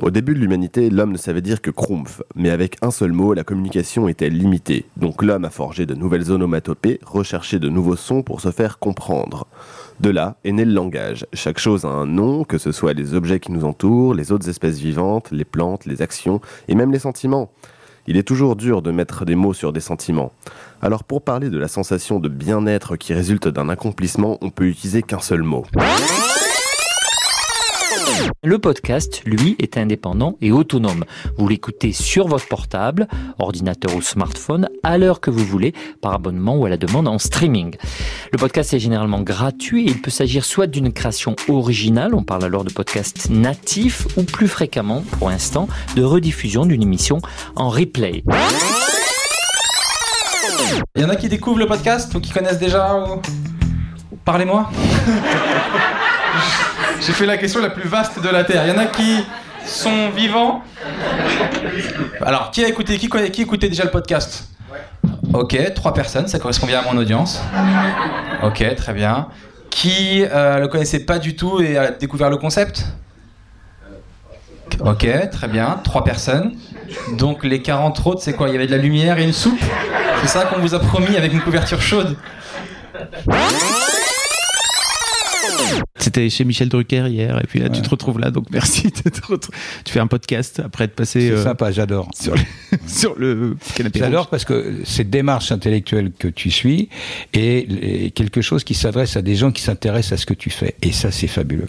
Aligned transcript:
Au 0.00 0.10
début 0.10 0.34
de 0.34 0.38
l'humanité, 0.38 0.90
l'homme 0.90 1.12
ne 1.12 1.16
savait 1.16 1.40
dire 1.40 1.60
que 1.60 1.70
Krumpf, 1.70 2.22
mais 2.36 2.50
avec 2.50 2.76
un 2.80 2.92
seul 2.92 3.12
mot, 3.12 3.34
la 3.34 3.42
communication 3.42 4.06
était 4.06 4.30
limitée. 4.30 4.84
Donc 4.96 5.22
l'homme 5.22 5.44
a 5.44 5.50
forgé 5.50 5.86
de 5.86 5.94
nouvelles 5.94 6.30
onomatopées, 6.30 7.00
recherché 7.04 7.58
de 7.58 7.68
nouveaux 7.68 7.96
sons 7.96 8.22
pour 8.22 8.40
se 8.40 8.52
faire 8.52 8.78
comprendre. 8.78 9.48
De 10.00 10.10
là 10.10 10.36
est 10.44 10.52
né 10.52 10.64
le 10.64 10.72
langage. 10.72 11.26
Chaque 11.32 11.58
chose 11.58 11.84
a 11.84 11.88
un 11.88 12.06
nom, 12.06 12.44
que 12.44 12.58
ce 12.58 12.70
soit 12.70 12.92
les 12.92 13.14
objets 13.14 13.40
qui 13.40 13.50
nous 13.50 13.64
entourent, 13.64 14.14
les 14.14 14.30
autres 14.30 14.48
espèces 14.48 14.78
vivantes, 14.78 15.30
les 15.32 15.44
plantes, 15.44 15.86
les 15.86 16.02
actions 16.02 16.40
et 16.68 16.74
même 16.74 16.92
les 16.92 17.00
sentiments. 17.00 17.50
Il 18.06 18.16
est 18.16 18.22
toujours 18.22 18.56
dur 18.56 18.80
de 18.80 18.90
mettre 18.90 19.24
des 19.24 19.34
mots 19.34 19.52
sur 19.52 19.72
des 19.72 19.80
sentiments. 19.80 20.32
Alors 20.80 21.04
pour 21.04 21.22
parler 21.22 21.50
de 21.50 21.58
la 21.58 21.68
sensation 21.68 22.20
de 22.20 22.28
bien-être 22.28 22.96
qui 22.96 23.12
résulte 23.12 23.48
d'un 23.48 23.68
accomplissement, 23.68 24.38
on 24.40 24.50
peut 24.50 24.66
utiliser 24.66 25.02
qu'un 25.02 25.20
seul 25.20 25.42
mot. 25.42 25.64
Le 28.44 28.58
podcast, 28.58 29.22
lui, 29.24 29.56
est 29.58 29.76
indépendant 29.76 30.36
et 30.40 30.52
autonome. 30.52 31.04
Vous 31.36 31.48
l'écoutez 31.48 31.92
sur 31.92 32.26
votre 32.28 32.46
portable, 32.48 33.08
ordinateur 33.38 33.94
ou 33.96 34.02
smartphone, 34.02 34.68
à 34.82 34.96
l'heure 34.98 35.20
que 35.20 35.30
vous 35.30 35.44
voulez, 35.44 35.74
par 36.00 36.12
abonnement 36.14 36.56
ou 36.56 36.64
à 36.64 36.68
la 36.68 36.76
demande 36.76 37.08
en 37.08 37.18
streaming. 37.18 37.74
Le 38.32 38.38
podcast 38.38 38.72
est 38.74 38.78
généralement 38.78 39.20
gratuit 39.20 39.86
et 39.88 39.90
il 39.90 40.00
peut 40.00 40.10
s'agir 40.10 40.44
soit 40.44 40.66
d'une 40.66 40.92
création 40.92 41.34
originale, 41.48 42.14
on 42.14 42.22
parle 42.22 42.44
alors 42.44 42.64
de 42.64 42.72
podcast 42.72 43.28
natif, 43.30 44.06
ou 44.16 44.22
plus 44.22 44.48
fréquemment, 44.48 45.02
pour 45.18 45.28
l'instant, 45.30 45.68
de 45.96 46.02
rediffusion 46.02 46.64
d'une 46.66 46.82
émission 46.82 47.18
en 47.56 47.68
replay. 47.68 48.22
Il 50.96 51.02
y 51.02 51.04
en 51.04 51.08
a 51.10 51.16
qui 51.16 51.28
découvrent 51.28 51.58
le 51.58 51.66
podcast 51.66 52.14
ou 52.14 52.20
qui 52.20 52.30
connaissent 52.32 52.58
déjà 52.58 52.94
ou- 52.96 53.20
Parlez-moi. 54.24 54.70
J'ai 57.00 57.12
fait 57.12 57.26
la 57.26 57.36
question 57.36 57.60
la 57.60 57.70
plus 57.70 57.88
vaste 57.88 58.20
de 58.22 58.28
la 58.28 58.44
Terre. 58.44 58.66
Il 58.66 58.70
y 58.70 58.72
en 58.76 58.78
a 58.78 58.86
qui 58.86 59.24
sont 59.64 60.10
vivants. 60.10 60.62
Alors, 62.20 62.50
qui 62.50 62.64
a 62.64 62.68
écouté 62.68 62.98
Qui, 62.98 63.08
qui 63.30 63.42
écoutait 63.42 63.68
déjà 63.68 63.84
le 63.84 63.90
podcast? 63.90 64.48
Ok, 65.32 65.56
trois 65.74 65.92
personnes, 65.94 66.26
ça 66.26 66.38
correspond 66.38 66.66
bien 66.66 66.80
à 66.80 66.92
mon 66.92 66.98
audience. 66.98 67.40
Ok, 68.42 68.64
très 68.76 68.92
bien. 68.94 69.28
Qui 69.70 70.24
euh, 70.24 70.58
le 70.58 70.68
connaissait 70.68 71.00
pas 71.04 71.18
du 71.18 71.36
tout 71.36 71.60
et 71.60 71.76
a 71.76 71.90
découvert 71.90 72.30
le 72.30 72.36
concept? 72.36 72.86
Ok, 74.80 75.06
très 75.30 75.48
bien. 75.48 75.80
Trois 75.84 76.04
personnes. 76.04 76.52
Donc 77.12 77.44
les 77.44 77.62
40 77.62 78.06
autres, 78.06 78.22
c'est 78.22 78.32
quoi? 78.32 78.48
Il 78.48 78.52
y 78.52 78.56
avait 78.56 78.66
de 78.66 78.72
la 78.72 78.78
lumière 78.78 79.18
et 79.18 79.24
une 79.24 79.32
soupe? 79.32 79.60
C'est 80.22 80.28
ça 80.28 80.46
qu'on 80.46 80.60
vous 80.60 80.74
a 80.74 80.80
promis 80.80 81.16
avec 81.16 81.32
une 81.32 81.40
couverture 81.40 81.80
chaude 81.80 82.16
C'était 85.96 86.28
chez 86.30 86.44
Michel 86.44 86.68
Drucker 86.68 87.06
hier, 87.08 87.38
et 87.42 87.46
puis 87.46 87.58
là, 87.60 87.68
tu 87.68 87.82
te 87.82 87.88
retrouves 87.90 88.18
là, 88.18 88.30
donc 88.30 88.46
merci. 88.50 88.90
Tu 88.92 89.92
fais 89.92 90.00
un 90.00 90.06
podcast 90.06 90.60
après 90.64 90.84
être 90.84 90.94
passé 90.94 91.20
C'est 91.20 91.30
euh, 91.32 91.42
sympa, 91.44 91.70
j'adore. 91.70 92.08
sur, 92.14 92.34
le, 92.34 92.42
sur 92.86 93.14
le 93.18 93.56
canapé. 93.74 93.98
J'adore 93.98 94.28
parce 94.28 94.44
que 94.44 94.80
cette 94.84 95.10
démarche 95.10 95.52
intellectuelle 95.52 96.12
que 96.16 96.28
tu 96.28 96.50
suis 96.50 96.88
est 97.32 98.14
quelque 98.14 98.40
chose 98.40 98.64
qui 98.64 98.74
s'adresse 98.74 99.16
à 99.16 99.22
des 99.22 99.36
gens 99.36 99.52
qui 99.52 99.62
s'intéressent 99.62 100.12
à 100.12 100.16
ce 100.16 100.26
que 100.26 100.34
tu 100.34 100.50
fais. 100.50 100.74
Et 100.82 100.92
ça, 100.92 101.10
c'est 101.10 101.28
fabuleux. 101.28 101.68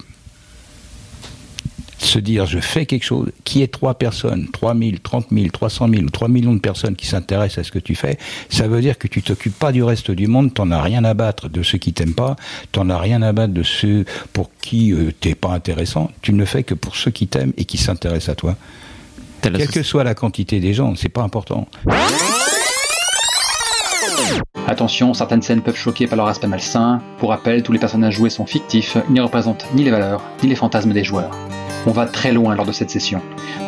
Se 1.99 2.17
dire, 2.17 2.45
je 2.45 2.59
fais 2.59 2.85
quelque 2.85 3.03
chose, 3.03 3.29
qui 3.43 3.61
est 3.61 3.67
trois 3.67 3.93
personnes, 3.93 4.47
3 4.53 4.73
000, 4.73 4.91
30 5.03 5.27
000, 5.31 5.49
300 5.49 5.89
000 5.89 6.03
ou 6.03 6.09
3 6.09 6.29
millions 6.29 6.53
de 6.53 6.59
personnes 6.59 6.95
qui 6.95 7.05
s'intéressent 7.05 7.59
à 7.59 7.63
ce 7.63 7.71
que 7.71 7.79
tu 7.79 7.93
fais, 7.93 8.17
ça 8.49 8.67
veut 8.67 8.79
dire 8.79 8.97
que 8.97 9.07
tu 9.07 9.21
t'occupes 9.21 9.57
pas 9.57 9.73
du 9.73 9.83
reste 9.83 10.09
du 10.09 10.27
monde, 10.27 10.53
t'en 10.53 10.71
as 10.71 10.81
rien 10.81 11.03
à 11.03 11.13
battre 11.13 11.49
de 11.49 11.61
ceux 11.61 11.77
qui 11.77 11.91
t'aiment 11.91 12.13
pas, 12.13 12.37
t'en 12.71 12.89
as 12.89 12.97
rien 12.97 13.21
à 13.21 13.33
battre 13.33 13.53
de 13.53 13.63
ceux 13.63 14.05
pour 14.31 14.49
qui 14.61 14.93
euh, 14.93 15.11
t'es 15.19 15.35
pas 15.35 15.49
intéressant, 15.49 16.09
tu 16.21 16.31
ne 16.31 16.39
le 16.39 16.45
fais 16.45 16.63
que 16.63 16.73
pour 16.73 16.95
ceux 16.95 17.11
qui 17.11 17.27
t'aiment 17.27 17.53
et 17.57 17.65
qui 17.65 17.77
s'intéressent 17.77 18.29
à 18.29 18.35
toi. 18.35 18.55
Quelle 19.41 19.67
que 19.67 19.83
soit 19.83 20.03
la 20.03 20.15
quantité 20.15 20.59
des 20.59 20.73
gens, 20.73 20.95
c'est 20.95 21.09
pas 21.09 21.21
important. 21.21 21.67
Attention, 24.67 25.13
certaines 25.13 25.41
scènes 25.41 25.61
peuvent 25.61 25.75
choquer 25.75 26.07
par 26.07 26.17
leur 26.17 26.27
aspect 26.27 26.47
malsain. 26.47 27.01
Pour 27.17 27.29
rappel, 27.29 27.63
tous 27.63 27.71
les 27.71 27.79
personnages 27.79 28.15
joués 28.15 28.29
sont 28.29 28.45
fictifs, 28.45 28.97
ils 29.09 29.15
ne 29.15 29.21
représentent 29.21 29.65
ni 29.73 29.83
les 29.83 29.91
valeurs, 29.91 30.21
ni 30.43 30.49
les 30.49 30.55
fantasmes 30.55 30.93
des 30.93 31.03
joueurs. 31.03 31.31
On 31.89 31.91
va 31.91 32.05
très 32.05 32.31
loin 32.31 32.53
lors 32.53 32.67
de 32.67 32.71
cette 32.71 32.91
session, 32.91 33.19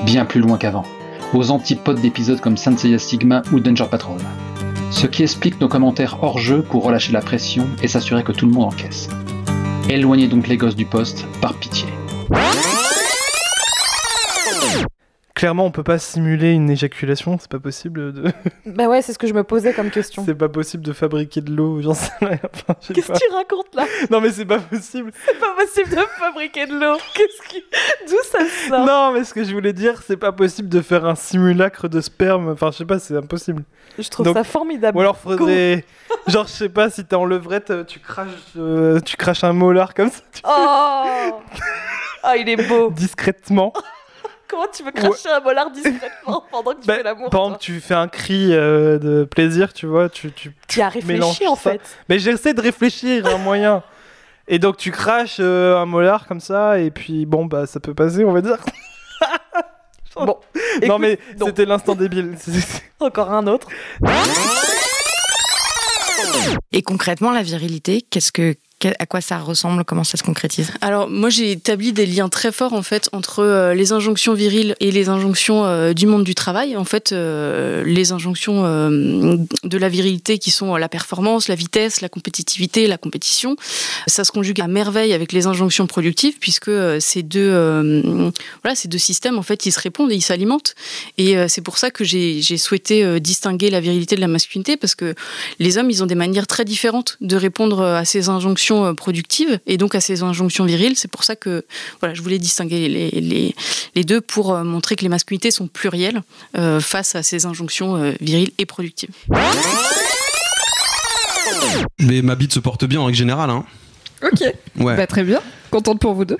bien 0.05 0.25
plus 0.25 0.41
loin 0.41 0.59
qu'avant, 0.59 0.83
aux 1.33 1.49
antipodes 1.49 1.99
d'épisodes 1.99 2.39
comme 2.39 2.55
Senseiya 2.55 2.99
Stigma 2.99 3.41
ou 3.51 3.59
Danger 3.59 3.87
Patrol. 3.89 4.19
Ce 4.91 5.07
qui 5.07 5.23
explique 5.23 5.59
nos 5.59 5.67
commentaires 5.67 6.19
hors 6.21 6.37
jeu 6.37 6.61
pour 6.61 6.83
relâcher 6.83 7.13
la 7.13 7.21
pression 7.21 7.67
et 7.81 7.87
s'assurer 7.87 8.23
que 8.23 8.31
tout 8.31 8.45
le 8.45 8.51
monde 8.51 8.65
encaisse. 8.65 9.09
Éloignez 9.89 10.27
donc 10.27 10.47
les 10.47 10.57
gosses 10.57 10.75
du 10.75 10.85
poste, 10.85 11.25
par 11.41 11.55
pitié. 11.55 11.87
Clairement, 15.33 15.65
on 15.65 15.71
peut 15.71 15.83
pas 15.83 15.97
simuler 15.97 16.51
une 16.51 16.69
éjaculation, 16.69 17.37
c'est 17.39 17.49
pas 17.49 17.59
possible 17.59 18.11
de. 18.13 18.23
Bah 18.65 18.87
ouais, 18.87 19.01
c'est 19.01 19.13
ce 19.13 19.17
que 19.17 19.27
je 19.27 19.33
me 19.33 19.43
posais 19.43 19.73
comme 19.73 19.89
question. 19.89 20.23
c'est 20.25 20.35
pas 20.35 20.49
possible 20.49 20.83
de 20.83 20.91
fabriquer 20.93 21.41
de 21.41 21.51
l'eau, 21.55 21.81
j'en 21.81 21.93
sais 21.93 22.11
rien. 22.21 22.37
Enfin, 22.53 22.75
Qu'est-ce 22.93 23.07
que 23.11 23.17
tu 23.17 23.33
racontes 23.33 23.73
là? 23.73 23.85
Non, 24.11 24.19
mais 24.21 24.29
c'est 24.31 24.45
pas 24.45 24.59
possible. 24.59 25.11
C'est 25.25 25.39
pas 25.39 25.53
possible 25.57 25.89
de 25.89 26.01
fabriquer 26.19 26.67
de 26.67 26.73
l'eau. 26.73 26.97
Qu'est-ce 27.15 27.47
qui. 27.49 27.63
D'où 28.09 28.17
ça 28.23 28.39
sort? 28.69 28.85
Non, 28.85 29.11
mais 29.13 29.23
ce 29.23 29.33
que 29.33 29.43
je 29.43 29.53
voulais 29.53 29.73
dire, 29.73 30.01
c'est 30.05 30.17
pas 30.17 30.31
possible 30.33 30.67
de 30.69 30.81
faire 30.81 31.05
un 31.05 31.15
simulacre 31.15 31.87
de 31.87 32.01
sperme. 32.01 32.49
Enfin, 32.49 32.69
je 32.71 32.77
sais 32.77 32.85
pas, 32.85 32.99
c'est 32.99 33.15
impossible. 33.15 33.63
Je 33.97 34.09
trouve 34.09 34.25
Donc- 34.25 34.35
ça 34.37 34.43
formidable. 34.43 34.97
Ou 34.97 35.01
alors 35.01 35.17
faudrait. 35.17 35.85
Genre, 36.27 36.45
je 36.45 36.51
sais 36.51 36.69
pas, 36.69 36.89
si 36.89 37.05
t'es 37.05 37.15
en 37.15 37.25
levrette, 37.25 37.71
euh, 37.71 37.83
tu 37.85 37.99
craches, 37.99 38.27
euh, 38.57 38.99
tu 38.99 39.15
craches 39.17 39.43
un 39.45 39.53
molar 39.53 39.93
comme 39.93 40.11
ça, 40.11 40.21
tu- 40.33 40.41
Oh 40.45 41.39
Oh, 42.23 42.29
il 42.37 42.47
est 42.49 42.67
beau. 42.67 42.91
discrètement. 42.91 43.73
Comment 44.51 44.67
tu 44.71 44.83
veux 44.83 44.91
cracher 44.91 45.29
un 45.29 45.39
molar 45.39 45.71
discrètement 45.71 46.43
pendant 46.51 46.73
que 46.73 46.81
tu 46.81 46.87
Bah, 46.87 46.95
fais 46.97 47.03
l'amour 47.03 47.29
Pendant 47.29 47.49
toi 47.51 47.57
que 47.57 47.63
tu 47.63 47.79
fais 47.79 47.93
un 47.93 48.07
cri 48.09 48.53
euh, 48.53 48.99
de 48.99 49.23
plaisir, 49.23 49.71
tu 49.73 49.85
vois, 49.85 50.09
tu, 50.09 50.31
tu 50.33 50.53
Tu 50.67 50.81
as 50.81 50.89
réfléchi 50.89 51.47
en 51.47 51.55
ça. 51.55 51.71
fait. 51.71 51.81
Mais 52.09 52.19
j'essaie 52.19 52.53
de 52.53 52.61
réfléchir 52.61 53.25
à 53.25 53.31
un 53.31 53.37
moyen. 53.37 53.81
Et 54.49 54.59
donc 54.59 54.75
tu 54.75 54.91
craches 54.91 55.37
euh, 55.39 55.77
un 55.77 55.85
molar 55.85 56.27
comme 56.27 56.41
ça, 56.41 56.79
et 56.79 56.91
puis 56.91 57.25
bon, 57.25 57.45
bah 57.45 57.65
ça 57.65 57.79
peut 57.79 57.93
passer, 57.93 58.25
on 58.25 58.33
va 58.33 58.41
dire. 58.41 58.57
Bon, 60.13 60.25
non 60.25 60.37
écoute, 60.81 60.97
mais 60.99 61.19
c'était 61.41 61.63
l'instant 61.65 61.95
débile. 61.95 62.35
Encore 62.99 63.31
un 63.31 63.47
autre. 63.47 63.69
Et 66.73 66.81
concrètement, 66.81 67.31
la 67.31 67.43
virilité, 67.43 68.01
qu'est-ce 68.01 68.31
que, 68.33 68.51
que- 68.53 68.59
à 68.85 69.05
quoi 69.05 69.21
ça 69.21 69.37
ressemble? 69.37 69.83
Comment 69.83 70.03
ça 70.03 70.17
se 70.17 70.23
concrétise? 70.23 70.71
Alors 70.81 71.09
moi 71.09 71.29
j'ai 71.29 71.51
établi 71.51 71.93
des 71.93 72.05
liens 72.05 72.29
très 72.29 72.51
forts 72.51 72.73
en 72.73 72.81
fait 72.81 73.09
entre 73.11 73.39
euh, 73.39 73.73
les 73.73 73.91
injonctions 73.91 74.33
viriles 74.33 74.75
et 74.79 74.91
les 74.91 75.09
injonctions 75.09 75.65
euh, 75.65 75.93
du 75.93 76.05
monde 76.05 76.23
du 76.23 76.35
travail. 76.35 76.75
En 76.77 76.85
fait, 76.85 77.11
euh, 77.11 77.83
les 77.83 78.11
injonctions 78.11 78.61
de 78.61 79.77
la 79.77 79.89
virilité 79.89 80.37
qui 80.37 80.51
sont 80.51 80.75
la 80.75 80.89
performance, 80.89 81.47
la 81.47 81.55
vitesse, 81.55 82.01
la 82.01 82.09
compétitivité, 82.09 82.87
la 82.87 82.97
compétition, 82.97 83.55
ça 84.07 84.23
se 84.23 84.31
conjugue 84.31 84.61
à 84.61 84.67
merveille 84.67 85.13
avec 85.13 85.31
les 85.31 85.47
injonctions 85.47 85.87
productives 85.87 86.37
puisque 86.39 86.71
ces 86.99 87.23
deux 87.23 87.51
voilà 88.63 88.75
ces 88.75 88.87
deux 88.87 88.97
systèmes 88.97 89.37
en 89.37 89.41
fait 89.41 89.65
ils 89.65 89.71
se 89.71 89.79
répondent 89.79 90.11
et 90.11 90.15
ils 90.15 90.21
s'alimentent. 90.21 90.75
Et 91.17 91.35
c'est 91.47 91.61
pour 91.61 91.77
ça 91.77 91.91
que 91.91 92.03
j'ai 92.03 92.57
souhaité 92.57 93.19
distinguer 93.19 93.69
la 93.69 93.79
virilité 93.79 94.15
de 94.15 94.21
la 94.21 94.27
masculinité 94.27 94.77
parce 94.77 94.95
que 94.95 95.15
les 95.59 95.77
hommes 95.77 95.89
ils 95.89 96.03
ont 96.03 96.07
des 96.07 96.15
manières 96.15 96.47
très 96.47 96.65
différentes 96.65 97.17
de 97.21 97.35
répondre 97.35 97.81
à 97.81 98.05
ces 98.05 98.29
injonctions 98.29 98.70
euh, 98.71 98.93
productives 98.93 99.59
et 99.65 99.77
donc 99.77 99.95
à 99.95 100.01
ces 100.01 100.23
injonctions 100.23 100.65
viriles. 100.65 100.97
C'est 100.97 101.09
pour 101.09 101.23
ça 101.23 101.35
que 101.35 101.65
voilà, 101.99 102.13
je 102.15 102.21
voulais 102.21 102.39
distinguer 102.39 102.87
les, 102.87 103.09
les, 103.11 103.55
les 103.95 104.03
deux 104.03 104.21
pour 104.21 104.53
euh, 104.53 104.63
montrer 104.63 104.95
que 104.95 105.03
les 105.03 105.09
masculinités 105.09 105.51
sont 105.51 105.67
plurielles 105.67 106.21
euh, 106.57 106.79
face 106.79 107.15
à 107.15 107.23
ces 107.23 107.45
injonctions 107.45 107.95
euh, 107.95 108.13
viriles 108.21 108.51
et 108.57 108.65
productives. 108.65 109.11
Mais 111.99 112.21
ma 112.21 112.35
bite 112.35 112.53
se 112.53 112.59
porte 112.59 112.85
bien 112.85 112.99
en 113.01 113.05
règle 113.05 113.17
générale. 113.17 113.49
Hein. 113.49 113.65
Ok. 114.23 114.41
Ouais. 114.79 114.95
Bah, 114.95 115.07
très 115.07 115.23
bien. 115.23 115.41
Contente 115.69 115.99
pour 115.99 116.13
vous 116.13 116.25
deux. 116.25 116.37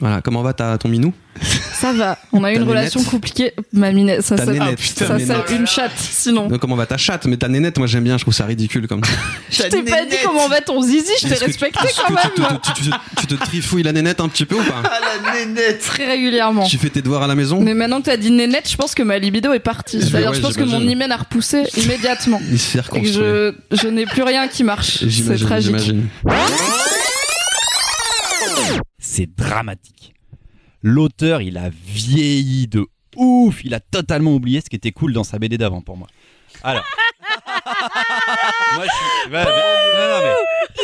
Voilà, 0.00 0.20
comment 0.22 0.42
va 0.42 0.52
ta, 0.52 0.78
ton 0.78 0.88
minou? 0.88 1.12
Ça 1.74 1.92
va. 1.92 2.18
On 2.32 2.42
a 2.44 2.52
eu 2.52 2.56
une 2.56 2.62
relation 2.62 3.00
nénette. 3.00 3.10
compliquée. 3.10 3.52
Ma 3.72 3.92
minette, 3.92 4.22
ça, 4.22 4.36
Ta 4.36 4.46
ça, 4.46 4.52
nénette, 4.52 4.80
ça, 4.80 5.16
une 5.50 5.66
chatte, 5.66 5.92
sinon. 5.96 6.48
Comment 6.60 6.76
va 6.76 6.86
ta 6.86 6.96
chatte? 6.96 7.26
Mais 7.26 7.36
ta 7.36 7.48
nénette, 7.48 7.78
moi 7.78 7.86
j'aime 7.86 8.04
bien, 8.04 8.16
je 8.16 8.22
trouve 8.24 8.34
ça 8.34 8.44
ridicule 8.46 8.88
comme 8.88 9.02
ça. 9.04 9.12
Je 9.50 9.62
t'ai 9.64 9.82
pas 9.82 10.04
dit 10.06 10.16
comment 10.24 10.48
va 10.48 10.60
ton 10.60 10.80
zizi, 10.82 11.12
je 11.20 11.28
t'ai 11.28 11.34
respecté 11.34 11.78
est-ce 11.86 12.00
quand 12.00 12.10
même. 12.14 12.58
tu, 12.62 12.72
te, 12.72 12.80
tu, 13.20 13.26
tu 13.26 13.36
trifouilles 13.36 13.82
la 13.82 13.92
nénette 13.92 14.20
un 14.20 14.28
petit 14.28 14.44
peu 14.46 14.56
ou 14.56 14.62
pas? 14.62 14.82
La 14.82 15.32
nénette. 15.44 15.80
Très 15.80 16.06
régulièrement. 16.06 16.64
Tu 16.66 16.78
fais 16.78 16.90
tes 16.90 17.02
devoirs 17.02 17.22
à 17.22 17.26
la 17.26 17.34
maison? 17.34 17.60
Mais 17.60 17.74
maintenant 17.74 18.00
que 18.00 18.06
t'as 18.06 18.16
dit 18.16 18.30
nénette, 18.30 18.68
je 18.70 18.76
pense 18.76 18.94
que 18.94 19.02
ma 19.02 19.18
libido 19.18 19.52
est 19.52 19.58
partie. 19.60 20.00
Je- 20.00 20.06
C'est-à-dire, 20.06 20.30
ouais, 20.30 20.36
je 20.36 20.40
pense 20.40 20.56
que 20.56 20.64
mon 20.64 20.80
hymen 20.80 21.12
a 21.12 21.16
repoussé 21.18 21.64
immédiatement. 21.76 22.40
Il 22.50 22.58
se 22.58 22.78
fait 22.78 22.96
Et 22.96 23.02
que 23.02 23.08
je, 23.08 23.54
je 23.76 23.88
n'ai 23.88 24.06
plus 24.06 24.22
rien 24.22 24.48
qui 24.48 24.64
marche. 24.64 24.98
C'est 25.00 25.08
J'imagine, 25.10 25.46
tragique. 25.46 25.94
C'est 29.04 29.26
dramatique. 29.34 30.14
l'auteur, 30.80 31.42
il 31.42 31.58
a 31.58 31.70
vieilli 31.70 32.68
de 32.68 32.86
ouf. 33.16 33.64
Il 33.64 33.74
a 33.74 33.80
totalement 33.80 34.32
oublié 34.32 34.60
ce 34.60 34.70
qui 34.70 34.76
était 34.76 34.92
cool 34.92 35.12
dans 35.12 35.24
sa 35.24 35.38
BD 35.40 35.58
d'avant 35.58 35.82
pour 35.82 35.96
moi. 35.96 36.06
Alors. 36.62 36.84
moi, 38.74 38.84
je 38.84 38.90
suis. 38.90 39.32
ouais, 39.32 39.44
mais- 39.44 39.44
non, 39.44 40.08
non, 40.08 40.20
mais- 40.22 40.34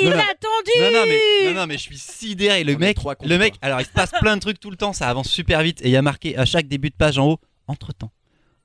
Il 0.02 0.08
non, 0.10 0.16
a 0.16 0.22
attendu 0.22 0.70
Non, 0.80 0.90
non, 0.92 1.06
mais, 1.06 1.20
non, 1.44 1.60
non, 1.60 1.66
mais 1.66 1.74
je 1.78 1.82
suis 1.82 1.98
sidéré. 1.98 2.64
Le 2.64 2.76
mec, 2.76 2.98
le 3.24 3.38
mec, 3.38 3.54
alors 3.62 3.80
il 3.80 3.86
se 3.86 3.90
passe 3.90 4.10
plein 4.20 4.36
de 4.36 4.40
trucs 4.40 4.58
tout 4.60 4.70
le 4.70 4.76
temps, 4.76 4.92
ça 4.92 5.08
avance 5.08 5.28
super 5.28 5.62
vite. 5.62 5.80
Et 5.82 5.86
il 5.88 5.92
y 5.92 5.96
a 5.96 6.02
marqué 6.02 6.36
à 6.36 6.44
chaque 6.44 6.66
début 6.68 6.90
de 6.90 6.96
page 6.96 7.18
en 7.18 7.26
haut, 7.28 7.40
entre-temps. 7.68 8.10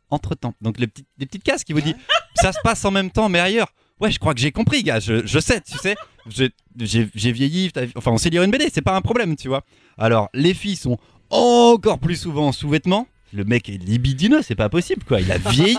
Entre-temps. 0.09 0.53
Donc 0.61 0.79
les 0.79 0.87
petites, 0.87 1.07
les 1.17 1.25
petites 1.27 1.43
cases 1.43 1.63
qui 1.63 1.73
vous 1.73 1.81
dit, 1.81 1.95
ça 2.35 2.51
se 2.53 2.59
passe 2.63 2.83
en 2.85 2.91
même 2.91 3.11
temps, 3.11 3.29
mais 3.29 3.39
ailleurs. 3.39 3.71
Ouais, 3.99 4.11
je 4.11 4.19
crois 4.19 4.33
que 4.33 4.39
j'ai 4.39 4.51
compris, 4.51 4.83
gars. 4.83 4.99
Je, 4.99 5.39
sais, 5.39 5.61
tu 5.61 5.77
sais. 5.77 5.95
J'ai- 6.27 7.31
vieilli. 7.31 7.71
Enfin, 7.95 8.11
on 8.11 8.17
sait 8.17 8.29
lire 8.29 8.43
une 8.43 8.51
BD, 8.51 8.69
c'est 8.73 8.81
pas 8.81 8.95
un 8.95 9.01
problème, 9.01 9.35
tu 9.35 9.47
vois. 9.47 9.61
Alors, 9.97 10.29
les 10.33 10.53
filles 10.53 10.75
sont 10.75 10.97
encore 11.29 11.99
plus 11.99 12.15
souvent 12.15 12.47
en 12.47 12.51
sous-vêtements. 12.51 13.07
Le 13.33 13.43
mec 13.43 13.69
est 13.69 13.77
libidineux, 13.83 14.41
c'est 14.41 14.55
pas 14.55 14.69
possible, 14.69 15.03
quoi. 15.07 15.19
Il 15.19 15.31
a 15.31 15.37
vieilli. 15.37 15.77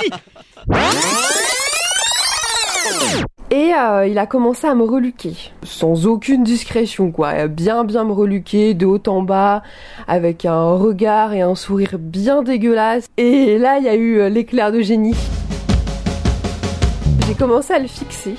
Et 3.50 3.72
euh, 3.74 4.06
il 4.08 4.18
a 4.18 4.26
commencé 4.26 4.66
à 4.66 4.74
me 4.74 4.82
reluquer, 4.82 5.34
sans 5.62 6.06
aucune 6.06 6.42
discrétion, 6.42 7.12
quoi. 7.12 7.46
Bien, 7.46 7.84
bien 7.84 8.02
me 8.04 8.12
reluquer, 8.12 8.74
de 8.74 8.86
haut 8.86 9.02
en 9.06 9.22
bas, 9.22 9.62
avec 10.08 10.44
un 10.44 10.74
regard 10.74 11.32
et 11.34 11.42
un 11.42 11.54
sourire 11.54 11.96
bien 11.98 12.42
dégueulasse. 12.42 13.06
Et 13.16 13.58
là, 13.58 13.78
il 13.78 13.84
y 13.84 13.88
a 13.88 13.94
eu 13.94 14.18
euh, 14.18 14.28
l'éclair 14.28 14.72
de 14.72 14.80
génie. 14.80 15.14
J'ai 17.34 17.40
commencé 17.40 17.72
à 17.74 17.80
le 17.80 17.88
fixer. 17.88 18.36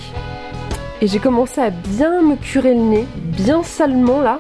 Et 1.02 1.08
j'ai 1.08 1.20
commencé 1.20 1.60
à 1.60 1.70
bien 1.70 2.22
me 2.22 2.38
curer 2.38 2.74
le 2.74 2.80
nez, 2.80 3.06
bien 3.18 3.62
salement 3.62 4.22
là. 4.22 4.40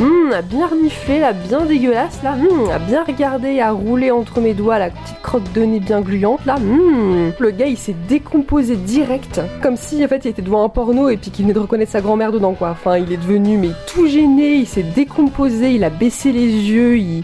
Hum, 0.00 0.32
à 0.32 0.42
bien 0.42 0.66
renifler, 0.66 1.20
là, 1.20 1.32
bien 1.32 1.60
dégueulasse, 1.60 2.20
là. 2.24 2.34
À 2.72 2.78
bien 2.78 3.04
regarder, 3.04 3.60
à 3.60 3.70
rouler 3.70 4.10
entre 4.10 4.40
mes 4.40 4.52
doigts, 4.52 4.78
la 4.78 4.90
petite 4.90 5.22
crotte 5.22 5.52
de 5.54 5.62
nez 5.62 5.78
bien 5.78 6.00
gluante, 6.00 6.44
là. 6.46 6.56
Hum. 6.56 7.32
Le 7.38 7.50
gars, 7.50 7.66
il 7.66 7.78
s'est 7.78 7.94
décomposé 8.08 8.74
direct, 8.74 9.40
comme 9.62 9.76
si, 9.76 10.04
en 10.04 10.08
fait, 10.08 10.24
il 10.24 10.28
était 10.28 10.42
devant 10.42 10.64
un 10.64 10.68
porno 10.68 11.08
et 11.08 11.16
puis 11.16 11.30
qu'il 11.30 11.44
venait 11.44 11.54
de 11.54 11.60
reconnaître 11.60 11.92
sa 11.92 12.00
grand-mère 12.00 12.32
dedans, 12.32 12.54
quoi. 12.54 12.70
Enfin, 12.70 12.98
il 12.98 13.12
est 13.12 13.16
devenu, 13.16 13.56
mais 13.56 13.70
tout 13.86 14.06
gêné, 14.06 14.54
il 14.54 14.66
s'est 14.66 14.82
décomposé, 14.82 15.72
il 15.72 15.84
a 15.84 15.90
baissé 15.90 16.32
les 16.32 16.48
yeux, 16.48 16.98
il, 16.98 17.22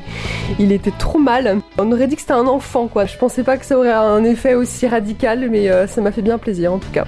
il 0.58 0.70
était 0.70 0.92
trop 0.96 1.18
mal. 1.18 1.58
On 1.78 1.90
aurait 1.90 2.06
dit 2.06 2.14
que 2.14 2.20
c'était 2.20 2.34
un 2.34 2.46
enfant, 2.46 2.86
quoi. 2.86 3.04
Je 3.04 3.16
pensais 3.18 3.42
pas 3.42 3.56
que 3.56 3.66
ça 3.66 3.76
aurait 3.76 3.92
un 3.92 4.22
effet 4.22 4.54
aussi 4.54 4.86
radical, 4.86 5.48
mais 5.50 5.68
euh, 5.70 5.88
ça 5.88 6.00
m'a 6.00 6.12
fait 6.12 6.22
bien 6.22 6.38
plaisir, 6.38 6.72
en 6.72 6.78
tout 6.78 6.90
cas. 6.92 7.04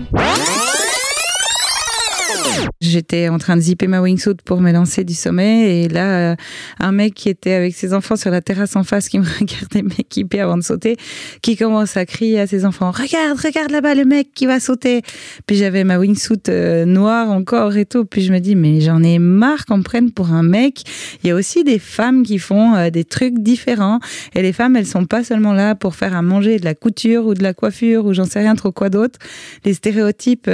J'étais 2.80 3.28
en 3.28 3.38
train 3.38 3.56
de 3.56 3.60
zipper 3.60 3.86
ma 3.86 4.00
wingsuit 4.00 4.34
pour 4.44 4.60
me 4.60 4.72
lancer 4.72 5.04
du 5.04 5.14
sommet 5.14 5.82
et 5.82 5.88
là, 5.88 6.32
euh, 6.32 6.36
un 6.80 6.92
mec 6.92 7.14
qui 7.14 7.28
était 7.28 7.52
avec 7.52 7.74
ses 7.74 7.94
enfants 7.94 8.16
sur 8.16 8.30
la 8.30 8.40
terrasse 8.40 8.76
en 8.76 8.82
face 8.82 9.08
qui 9.08 9.18
me 9.18 9.24
regardait 9.40 9.82
m'équiper 9.82 10.40
avant 10.40 10.56
de 10.56 10.62
sauter, 10.62 10.96
qui 11.42 11.56
commence 11.56 11.96
à 11.96 12.06
crier 12.06 12.40
à 12.40 12.46
ses 12.46 12.64
enfants 12.64 12.90
Regarde, 12.90 13.38
regarde 13.38 13.70
là-bas 13.70 13.94
le 13.94 14.04
mec 14.04 14.34
qui 14.34 14.46
va 14.46 14.60
sauter. 14.60 15.02
Puis 15.46 15.56
j'avais 15.56 15.84
ma 15.84 15.98
wingsuit 15.98 16.38
euh, 16.48 16.84
noire 16.84 17.30
encore 17.30 17.76
et 17.76 17.86
tout. 17.86 18.04
Puis 18.04 18.22
je 18.22 18.32
me 18.32 18.40
dis 18.40 18.56
Mais 18.56 18.80
j'en 18.80 19.02
ai 19.02 19.18
marre 19.18 19.64
qu'on 19.64 19.78
me 19.78 19.82
prenne 19.82 20.10
pour 20.10 20.32
un 20.32 20.42
mec. 20.42 20.82
Il 21.22 21.28
y 21.28 21.30
a 21.30 21.34
aussi 21.34 21.64
des 21.64 21.78
femmes 21.78 22.24
qui 22.24 22.38
font 22.38 22.74
euh, 22.74 22.90
des 22.90 23.04
trucs 23.04 23.38
différents 23.38 24.00
et 24.34 24.42
les 24.42 24.52
femmes, 24.52 24.76
elles 24.76 24.86
sont 24.86 25.04
pas 25.04 25.24
seulement 25.24 25.52
là 25.52 25.74
pour 25.74 25.94
faire 25.94 26.16
à 26.16 26.22
manger 26.22 26.58
de 26.58 26.64
la 26.64 26.74
couture 26.74 27.26
ou 27.26 27.34
de 27.34 27.42
la 27.42 27.54
coiffure 27.54 28.06
ou 28.06 28.12
j'en 28.12 28.24
sais 28.24 28.40
rien 28.40 28.54
trop 28.54 28.72
quoi 28.72 28.88
d'autre. 28.88 29.18
Les 29.64 29.74
stéréotypes 29.74 30.50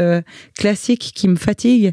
classiques 0.56 1.12
qui 1.14 1.28
me 1.28 1.36
fatiguent. 1.36 1.92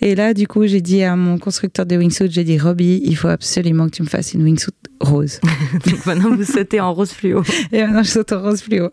Et 0.00 0.14
là, 0.14 0.34
du 0.34 0.46
coup, 0.46 0.66
j'ai 0.66 0.80
dit 0.80 1.02
à 1.02 1.16
mon 1.16 1.38
constructeur 1.38 1.86
de 1.86 1.96
wingsuit, 1.96 2.30
j'ai 2.30 2.44
dit, 2.44 2.58
Robbie, 2.58 3.00
il 3.04 3.16
faut 3.16 3.28
absolument 3.28 3.86
que 3.86 3.96
tu 3.96 4.02
me 4.02 4.08
fasses 4.08 4.34
une 4.34 4.42
wingsuit 4.44 4.74
rose. 5.00 5.40
Donc 5.86 6.04
maintenant, 6.06 6.34
vous 6.34 6.44
sautez 6.44 6.80
en 6.80 6.92
rose 6.92 7.12
fluo. 7.12 7.42
Et 7.72 7.82
maintenant, 7.82 8.02
je 8.02 8.10
saute 8.10 8.32
en 8.32 8.42
rose 8.42 8.60
fluo. 8.60 8.90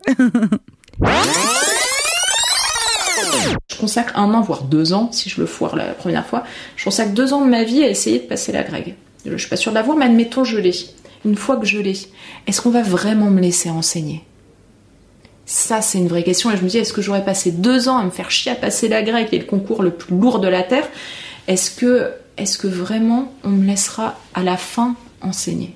Je 3.70 3.76
consacre 3.78 4.16
un 4.16 4.32
an, 4.32 4.40
voire 4.40 4.62
deux 4.62 4.92
ans, 4.92 5.10
si 5.12 5.28
je 5.28 5.40
le 5.40 5.46
foire 5.46 5.76
la 5.76 5.86
première 5.92 6.26
fois, 6.26 6.44
je 6.76 6.84
consacre 6.84 7.12
deux 7.12 7.32
ans 7.32 7.44
de 7.44 7.50
ma 7.50 7.64
vie 7.64 7.82
à 7.82 7.88
essayer 7.88 8.20
de 8.20 8.26
passer 8.26 8.52
la 8.52 8.62
grègue. 8.62 8.94
Je 9.26 9.36
suis 9.36 9.48
pas 9.48 9.56
sûre 9.56 9.72
de 9.72 9.76
l'avoir, 9.76 9.96
mais 9.96 10.06
admettons 10.06 10.44
je 10.44 10.58
l'ai. 10.58 10.74
Une 11.24 11.36
fois 11.36 11.56
que 11.56 11.66
je 11.66 11.78
l'ai, 11.78 11.96
est-ce 12.46 12.60
qu'on 12.60 12.70
va 12.70 12.82
vraiment 12.82 13.30
me 13.30 13.40
laisser 13.40 13.70
enseigner? 13.70 14.24
Ça, 15.54 15.82
c'est 15.82 15.98
une 15.98 16.08
vraie 16.08 16.22
question. 16.22 16.50
Et 16.50 16.56
je 16.56 16.62
me 16.62 16.68
dis, 16.70 16.78
est-ce 16.78 16.94
que 16.94 17.02
j'aurais 17.02 17.26
passé 17.26 17.50
deux 17.52 17.86
ans 17.90 17.98
à 17.98 18.04
me 18.04 18.10
faire 18.10 18.30
chier 18.30 18.52
à 18.52 18.54
passer 18.54 18.88
la 18.88 19.02
grecque, 19.02 19.28
qui 19.28 19.36
est 19.36 19.40
le 19.40 19.44
concours 19.44 19.82
le 19.82 19.90
plus 19.90 20.16
lourd 20.16 20.38
de 20.38 20.48
la 20.48 20.62
Terre? 20.62 20.88
Est-ce 21.46 21.70
que, 21.70 22.10
est-ce 22.38 22.56
que 22.56 22.66
vraiment 22.68 23.34
on 23.44 23.50
me 23.50 23.66
laissera 23.66 24.18
à 24.32 24.42
la 24.42 24.56
fin 24.56 24.96
enseigner? 25.20 25.74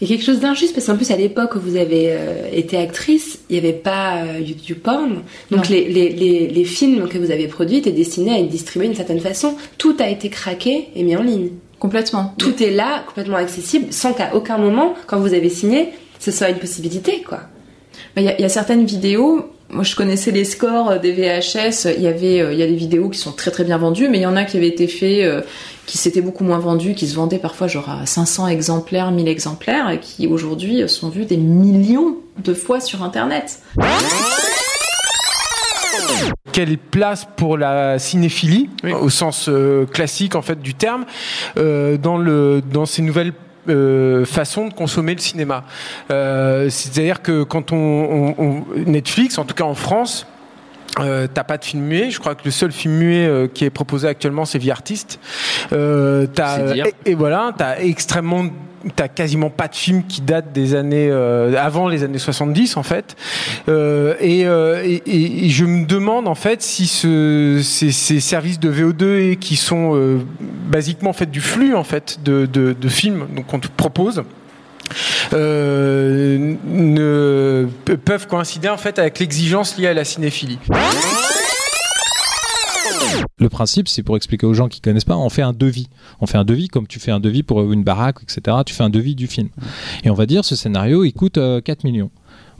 Il 0.00 0.08
y 0.08 0.10
a 0.10 0.16
quelque 0.16 0.24
chose 0.24 0.40
d'injuste 0.40 0.74
parce 0.74 0.86
qu'en 0.86 0.96
plus 0.96 1.10
à 1.10 1.16
l'époque 1.16 1.54
où 1.54 1.60
vous 1.60 1.76
avez 1.76 2.12
euh, 2.12 2.48
été 2.50 2.78
actrice, 2.78 3.40
il 3.50 3.52
n'y 3.52 3.58
avait 3.58 3.74
pas 3.74 4.22
euh, 4.22 4.38
YouTube 4.40 4.78
Porn. 4.78 5.22
Donc 5.50 5.68
les, 5.68 5.86
les, 5.86 6.08
les, 6.08 6.48
les 6.48 6.64
films 6.64 7.08
que 7.08 7.18
vous 7.18 7.30
avez 7.30 7.46
produits 7.46 7.76
étaient 7.76 7.92
destinés 7.92 8.32
à 8.32 8.38
être 8.38 8.48
distribués 8.48 8.86
d'une 8.86 8.96
certaine 8.96 9.20
façon. 9.20 9.54
Tout 9.76 9.96
a 9.98 10.08
été 10.08 10.30
craqué 10.30 10.88
et 10.96 11.02
mis 11.02 11.14
en 11.14 11.22
ligne. 11.22 11.50
Complètement. 11.78 12.34
Tout 12.38 12.62
est 12.62 12.70
là, 12.70 13.04
complètement 13.06 13.36
accessible, 13.36 13.92
sans 13.92 14.14
qu'à 14.14 14.34
aucun 14.34 14.56
moment, 14.56 14.94
quand 15.06 15.20
vous 15.20 15.34
avez 15.34 15.50
signé, 15.50 15.90
ce 16.18 16.30
soit 16.30 16.48
une 16.48 16.58
possibilité, 16.58 17.20
quoi. 17.20 17.40
Bah, 18.16 18.22
Il 18.22 18.24
y, 18.24 18.28
a- 18.28 18.38
il 18.38 18.42
y 18.42 18.44
a 18.44 18.48
certaines 18.48 18.84
vidéos. 18.86 19.50
Moi, 19.70 19.82
je 19.82 19.96
connaissais 19.96 20.30
les 20.30 20.44
scores 20.44 20.90
euh, 20.90 20.98
des 20.98 21.12
VHS. 21.12 21.88
Il 21.96 22.02
y 22.02 22.06
avait, 22.06 22.40
euh, 22.40 22.52
il 22.52 22.58
y 22.58 22.62
a 22.62 22.66
des 22.66 22.76
vidéos 22.76 23.08
qui 23.08 23.18
sont 23.18 23.32
très 23.32 23.50
très 23.50 23.64
bien 23.64 23.78
vendues, 23.78 24.08
mais 24.08 24.18
il 24.18 24.22
y 24.22 24.26
en 24.26 24.36
a 24.36 24.44
qui 24.44 24.56
avaient 24.56 24.68
été 24.68 24.86
faits, 24.86 25.24
euh, 25.24 25.40
qui 25.86 25.98
s'étaient 25.98 26.20
beaucoup 26.20 26.44
moins 26.44 26.58
vendus, 26.58 26.94
qui 26.94 27.06
se 27.08 27.14
vendaient 27.16 27.38
parfois 27.38 27.66
genre 27.66 27.88
à 27.90 28.06
500 28.06 28.46
exemplaires, 28.48 29.10
1000 29.10 29.26
exemplaires, 29.28 29.90
et 29.90 29.98
qui 30.00 30.26
aujourd'hui 30.26 30.88
sont 30.88 31.08
vus 31.08 31.24
des 31.24 31.36
millions 31.38 32.16
de 32.44 32.54
fois 32.54 32.80
sur 32.80 33.02
Internet. 33.02 33.60
Quelle 36.52 36.78
place 36.78 37.26
pour 37.36 37.58
la 37.58 37.98
cinéphilie, 37.98 38.70
au 39.00 39.10
sens 39.10 39.50
classique 39.92 40.36
en 40.36 40.42
fait 40.42 40.60
du 40.60 40.74
terme, 40.74 41.04
euh, 41.56 41.96
dans, 41.96 42.16
le, 42.16 42.62
dans 42.72 42.86
ces 42.86 43.02
nouvelles 43.02 43.32
euh, 43.68 44.24
façons 44.24 44.68
de 44.68 44.74
consommer 44.74 45.14
le 45.14 45.20
cinéma. 45.20 45.64
Euh, 46.10 46.68
C'est-à-dire 46.70 47.22
que 47.22 47.42
quand 47.42 47.72
on, 47.72 47.76
on- 47.76 48.34
on- 48.38 48.64
Netflix, 48.86 49.38
en 49.38 49.44
tout 49.44 49.54
cas 49.54 49.64
en 49.64 49.74
France, 49.74 50.26
euh, 51.00 51.26
t'as 51.32 51.42
pas 51.44 51.58
de 51.58 51.64
film 51.64 51.82
muet. 51.82 52.10
Je 52.10 52.20
crois 52.20 52.34
que 52.34 52.42
le 52.44 52.50
seul 52.50 52.70
film 52.70 52.94
muet 52.94 53.26
euh, 53.26 53.48
qui 53.52 53.64
est 53.64 53.70
proposé 53.70 54.06
actuellement, 54.06 54.44
c'est 54.44 54.58
Vie 54.58 54.70
Artiste. 54.70 55.18
Euh, 55.72 56.26
et, 57.04 57.10
et 57.10 57.14
voilà, 57.14 57.52
t'as 57.56 57.78
extrêmement, 57.80 58.44
t'as 58.96 59.08
quasiment 59.08 59.50
pas 59.50 59.68
de 59.68 59.74
films 59.74 60.02
qui 60.06 60.20
datent 60.20 60.52
des 60.52 60.74
années 60.74 61.08
euh, 61.10 61.54
avant 61.58 61.88
les 61.88 62.04
années 62.04 62.18
70 62.18 62.76
en 62.76 62.82
fait. 62.82 63.16
Euh, 63.68 64.14
et, 64.20 64.46
euh, 64.46 64.82
et- 64.84 65.48
je 65.48 65.64
me 65.64 65.86
demande 65.86 66.26
en 66.28 66.34
fait 66.34 66.62
si 66.62 66.86
ce, 66.86 67.60
ces, 67.62 67.92
ces 67.92 68.20
services 68.20 68.58
de 68.58 68.70
VO2 68.70 69.30
et 69.30 69.36
qui 69.36 69.56
sont 69.56 70.20
basiquement 70.68 71.10
en 71.10 71.12
du 71.30 71.40
flux 71.40 71.74
en 71.74 71.84
fait 71.84 72.18
de, 72.24 72.48
films 72.88 73.26
qu'on 73.46 73.60
te 73.60 73.68
propose 73.68 74.22
peuvent 78.04 78.26
coïncider 78.28 78.68
en 78.68 78.76
fait 78.76 78.98
avec 78.98 79.18
l'exigence 79.18 79.78
liée 79.78 79.88
à 79.88 79.94
la 79.94 80.04
cinéphilie. 80.04 80.58
Le 83.38 83.48
principe, 83.48 83.88
c'est 83.88 84.02
pour 84.02 84.16
expliquer 84.16 84.46
aux 84.46 84.54
gens 84.54 84.68
qui 84.68 84.80
connaissent 84.80 85.04
pas, 85.04 85.16
on 85.16 85.28
fait 85.28 85.42
un 85.42 85.52
devis. 85.52 85.88
On 86.20 86.26
fait 86.26 86.38
un 86.38 86.44
devis 86.44 86.68
comme 86.68 86.86
tu 86.86 87.00
fais 87.00 87.10
un 87.10 87.20
devis 87.20 87.42
pour 87.42 87.72
une 87.72 87.84
baraque, 87.84 88.18
etc. 88.22 88.58
Tu 88.64 88.74
fais 88.74 88.84
un 88.84 88.90
devis 88.90 89.14
du 89.14 89.26
film. 89.26 89.48
Et 90.04 90.10
on 90.10 90.14
va 90.14 90.26
dire, 90.26 90.44
ce 90.44 90.56
scénario, 90.56 91.04
il 91.04 91.12
coûte 91.12 91.38
euh, 91.38 91.60
4 91.60 91.84
millions. 91.84 92.10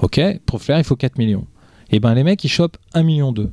Ok, 0.00 0.20
pour 0.46 0.62
faire, 0.62 0.78
il 0.78 0.84
faut 0.84 0.96
4 0.96 1.18
millions. 1.18 1.46
Et 1.90 2.00
ben 2.00 2.14
les 2.14 2.24
mecs, 2.24 2.42
ils 2.42 2.48
chopent 2.48 2.76
1 2.94 3.02
million 3.02 3.32
2. 3.32 3.50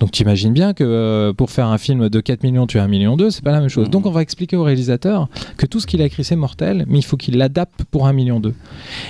Donc 0.00 0.10
t'imagines 0.10 0.52
bien 0.52 0.74
que 0.74 0.84
euh, 0.84 1.32
pour 1.32 1.50
faire 1.50 1.66
un 1.66 1.78
film 1.78 2.08
de 2.08 2.20
4 2.20 2.42
millions, 2.42 2.66
tu 2.66 2.78
as 2.78 2.82
1 2.84 2.88
million 2.88 3.16
2, 3.16 3.30
c'est 3.30 3.44
pas 3.44 3.52
la 3.52 3.60
même 3.60 3.68
chose. 3.68 3.90
Donc 3.90 4.06
on 4.06 4.10
va 4.10 4.22
expliquer 4.22 4.56
au 4.56 4.64
réalisateur 4.64 5.28
que 5.56 5.66
tout 5.66 5.80
ce 5.80 5.86
qu'il 5.86 6.02
a 6.02 6.04
écrit 6.04 6.24
c'est 6.24 6.36
mortel, 6.36 6.84
mais 6.88 6.98
il 6.98 7.04
faut 7.04 7.16
qu'il 7.16 7.36
l'adapte 7.36 7.84
pour 7.90 8.06
1 8.06 8.12
million 8.12 8.40
2. 8.40 8.54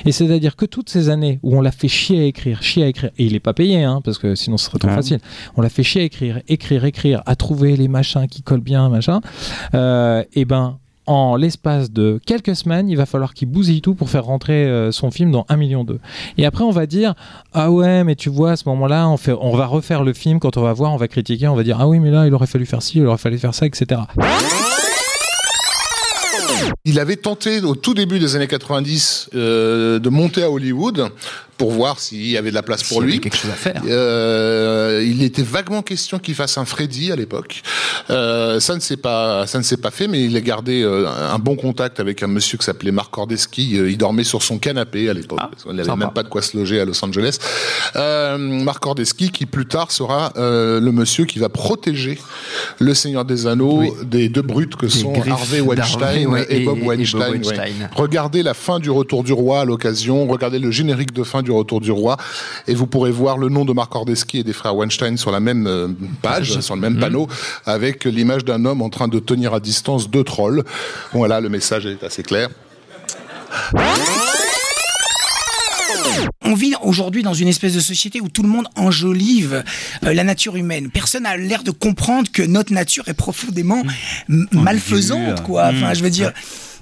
Et 0.04 0.12
c'est-à-dire 0.12 0.56
que 0.56 0.66
toutes 0.66 0.90
ces 0.90 1.08
années 1.08 1.38
où 1.42 1.56
on 1.56 1.60
l'a 1.60 1.72
fait 1.72 1.88
chier 1.88 2.20
à 2.20 2.24
écrire, 2.24 2.62
chier 2.62 2.84
à 2.84 2.88
écrire, 2.88 3.10
et 3.18 3.24
il 3.24 3.34
est 3.34 3.40
pas 3.40 3.54
payé, 3.54 3.82
hein, 3.82 4.00
parce 4.04 4.18
que 4.18 4.34
sinon 4.34 4.56
ce 4.56 4.66
serait 4.66 4.78
trop 4.78 4.88
facile. 4.88 5.18
On 5.56 5.62
l'a 5.62 5.68
fait 5.68 5.82
chier 5.82 6.02
à 6.02 6.04
écrire, 6.04 6.40
écrire, 6.48 6.84
écrire, 6.84 7.22
à 7.26 7.36
trouver 7.36 7.76
les 7.76 7.88
machins 7.88 8.26
qui 8.28 8.42
collent 8.42 8.60
bien, 8.60 8.88
machin. 8.88 9.20
Euh, 9.74 10.24
et 10.34 10.44
ben 10.44 10.78
en 11.06 11.36
l'espace 11.36 11.90
de 11.90 12.20
quelques 12.24 12.54
semaines, 12.54 12.88
il 12.88 12.96
va 12.96 13.06
falloir 13.06 13.34
qu'il 13.34 13.48
bousille 13.48 13.80
tout 13.80 13.94
pour 13.94 14.10
faire 14.10 14.24
rentrer 14.24 14.64
euh, 14.64 14.92
son 14.92 15.10
film 15.10 15.30
dans 15.30 15.44
1 15.48 15.56
million 15.56 15.84
2. 15.84 15.98
Et 16.38 16.46
après, 16.46 16.64
on 16.64 16.70
va 16.70 16.86
dire 16.86 17.14
Ah 17.52 17.70
ouais, 17.70 18.04
mais 18.04 18.14
tu 18.14 18.28
vois, 18.28 18.52
à 18.52 18.56
ce 18.56 18.68
moment-là, 18.68 19.08
on, 19.08 19.56
va 19.56 19.66
refaire 19.66 20.04
le 20.04 20.12
film. 20.12 20.38
Quand 20.38 20.56
on 20.56 20.62
va 20.62 20.72
voir, 20.72 20.92
on 20.92 20.96
va 20.96 21.08
critiquer, 21.08 21.48
on 21.48 21.56
va 21.56 21.64
dire 21.64 21.78
Ah 21.80 21.88
oui, 21.88 21.98
mais 21.98 22.10
là, 22.10 22.26
il 22.26 22.34
aurait 22.34 22.46
fallu 22.46 22.66
faire 22.66 22.82
ci, 22.82 22.98
il 22.98 23.06
aurait 23.06 23.18
fallu 23.18 23.38
faire 23.38 23.54
ça, 23.54 23.66
etc. 23.66 24.02
Il 26.84 26.98
avait 26.98 27.16
tenté 27.16 27.60
au 27.60 27.74
tout 27.74 27.94
début 27.94 28.18
des 28.18 28.34
années 28.36 28.48
90 28.48 29.30
euh, 29.34 29.98
de 29.98 30.08
monter 30.08 30.42
à 30.42 30.50
Hollywood 30.50 31.10
pour 31.58 31.70
voir 31.72 31.98
s'il 32.00 32.26
y 32.26 32.36
avait 32.36 32.50
de 32.50 32.54
la 32.54 32.62
place 32.62 32.82
pour 32.82 33.00
lui. 33.00 33.20
quelque 33.20 33.36
chose 33.36 33.50
à 33.50 33.54
faire. 33.54 33.82
Euh, 33.86 35.04
il 35.06 35.22
était 35.22 35.42
vaguement 35.42 35.82
question 35.82 36.18
qu'il 36.18 36.34
fasse 36.34 36.58
un 36.58 36.64
Freddy 36.64 37.12
à 37.12 37.16
l'époque. 37.16 37.62
Euh, 38.10 38.58
ça 38.60 38.74
ne 38.74 38.80
s'est 38.80 38.96
pas, 38.96 39.46
ça 39.46 39.58
ne 39.58 39.62
s'est 39.62 39.76
pas 39.76 39.90
fait, 39.90 40.08
mais 40.08 40.24
il 40.24 40.36
a 40.36 40.40
gardé 40.40 40.82
euh, 40.82 41.06
un 41.08 41.38
bon 41.38 41.54
contact 41.56 42.00
avec 42.00 42.22
un 42.22 42.26
monsieur 42.26 42.58
qui 42.58 42.64
s'appelait 42.64 42.90
Marc 42.92 43.10
Cordeski. 43.10 43.72
Il 43.76 43.96
dormait 43.98 44.24
sur 44.24 44.42
son 44.42 44.58
canapé 44.58 45.08
à 45.08 45.14
l'époque. 45.14 45.38
parce 45.38 45.62
qu'on 45.64 45.72
n'avait 45.72 45.96
même 45.96 46.10
pas 46.12 46.22
de 46.22 46.28
quoi 46.28 46.42
se 46.42 46.56
loger 46.56 46.80
à 46.80 46.84
Los 46.84 47.04
Angeles. 47.04 47.38
Euh, 47.96 48.36
Marc 48.38 48.80
Cordeski, 48.82 49.30
qui 49.30 49.46
plus 49.46 49.66
tard 49.66 49.92
sera 49.92 50.32
le 50.36 50.90
monsieur 50.90 51.24
qui 51.24 51.38
va 51.38 51.48
protéger 51.48 52.18
le 52.78 52.94
Seigneur 52.94 53.24
des 53.24 53.46
Anneaux 53.46 53.94
des 54.02 54.28
deux 54.28 54.42
brutes 54.42 54.76
que 54.76 54.88
sont 54.88 55.12
Harvey 55.30 55.60
Weinstein 55.60 56.26
ouais, 56.26 56.46
et, 56.48 56.62
et- 56.62 56.64
Bob 56.64 56.78
et 56.78 56.80
Bob 56.80 56.88
Weinstein. 56.88 57.20
ouais. 57.20 57.30
Weinstein. 57.30 57.90
Regardez 57.94 58.42
la 58.42 58.54
fin 58.54 58.78
du 58.80 58.90
Retour 58.90 59.22
du 59.24 59.32
Roi 59.32 59.60
à 59.60 59.64
l'occasion, 59.64 60.26
regardez 60.26 60.58
le 60.58 60.70
générique 60.70 61.12
de 61.12 61.22
fin 61.22 61.42
du 61.42 61.50
Retour 61.52 61.80
du 61.80 61.90
Roi, 61.90 62.16
et 62.66 62.74
vous 62.74 62.86
pourrez 62.86 63.10
voir 63.10 63.38
le 63.38 63.48
nom 63.48 63.64
de 63.64 63.72
Marc 63.72 63.90
Cordeski 63.92 64.38
et 64.38 64.44
des 64.44 64.52
frères 64.52 64.74
Weinstein 64.76 65.16
sur 65.16 65.30
la 65.30 65.40
même 65.40 65.66
euh, 65.66 65.88
page, 66.22 66.60
sur 66.60 66.74
le 66.74 66.80
même 66.80 66.98
panneau, 66.98 67.28
avec 67.66 68.04
l'image 68.04 68.44
d'un 68.44 68.64
homme 68.64 68.82
en 68.82 68.88
train 68.90 69.08
de 69.08 69.18
tenir 69.18 69.54
à 69.54 69.60
distance 69.60 70.10
deux 70.10 70.24
trolls. 70.24 70.64
Voilà, 71.12 71.40
le 71.40 71.48
message 71.48 71.86
est 71.86 72.02
assez 72.04 72.22
clair. 72.22 72.48
On 76.44 76.54
vit 76.54 76.74
aujourd'hui 76.82 77.22
dans 77.22 77.34
une 77.34 77.48
espèce 77.48 77.74
de 77.74 77.80
société 77.80 78.20
où 78.20 78.28
tout 78.28 78.42
le 78.42 78.48
monde 78.48 78.66
enjolive 78.76 79.62
euh, 80.04 80.12
la 80.12 80.24
nature 80.24 80.56
humaine. 80.56 80.90
Personne 80.90 81.22
n'a 81.22 81.36
l'air 81.36 81.62
de 81.62 81.70
comprendre 81.70 82.30
que 82.30 82.42
notre 82.42 82.72
nature 82.72 83.04
est 83.08 83.14
profondément 83.14 83.82
m- 84.28 84.46
malfaisante, 84.52 85.42
quoi. 85.44 85.70
Mmh. 85.72 85.76
Enfin, 85.76 85.94
je 85.94 86.02
veux 86.02 86.10
dire. 86.10 86.32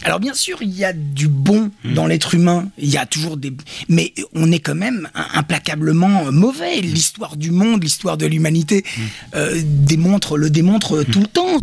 Alors 0.04 0.18
bien 0.20 0.34
sûr, 0.34 0.58
il 0.62 0.70
y 0.70 0.84
a 0.84 0.92
du 0.92 1.28
bon 1.28 1.70
dans 1.84 2.06
l'être 2.06 2.34
humain. 2.34 2.68
Il 2.78 2.88
y 2.88 2.96
a 2.96 3.06
toujours 3.06 3.36
des, 3.36 3.52
mais 3.88 4.14
on 4.34 4.50
est 4.50 4.58
quand 4.60 4.74
même 4.74 5.08
im- 5.14 5.26
implacablement 5.34 6.26
euh, 6.26 6.30
mauvais. 6.30 6.80
L'histoire 6.80 7.36
du 7.36 7.50
monde, 7.50 7.82
l'histoire 7.82 8.16
de 8.16 8.26
l'humanité 8.26 8.84
euh, 9.34 9.60
démontre, 9.64 10.38
le 10.38 10.48
démontre 10.50 11.02
tout 11.04 11.20
le 11.20 11.26
temps. 11.26 11.58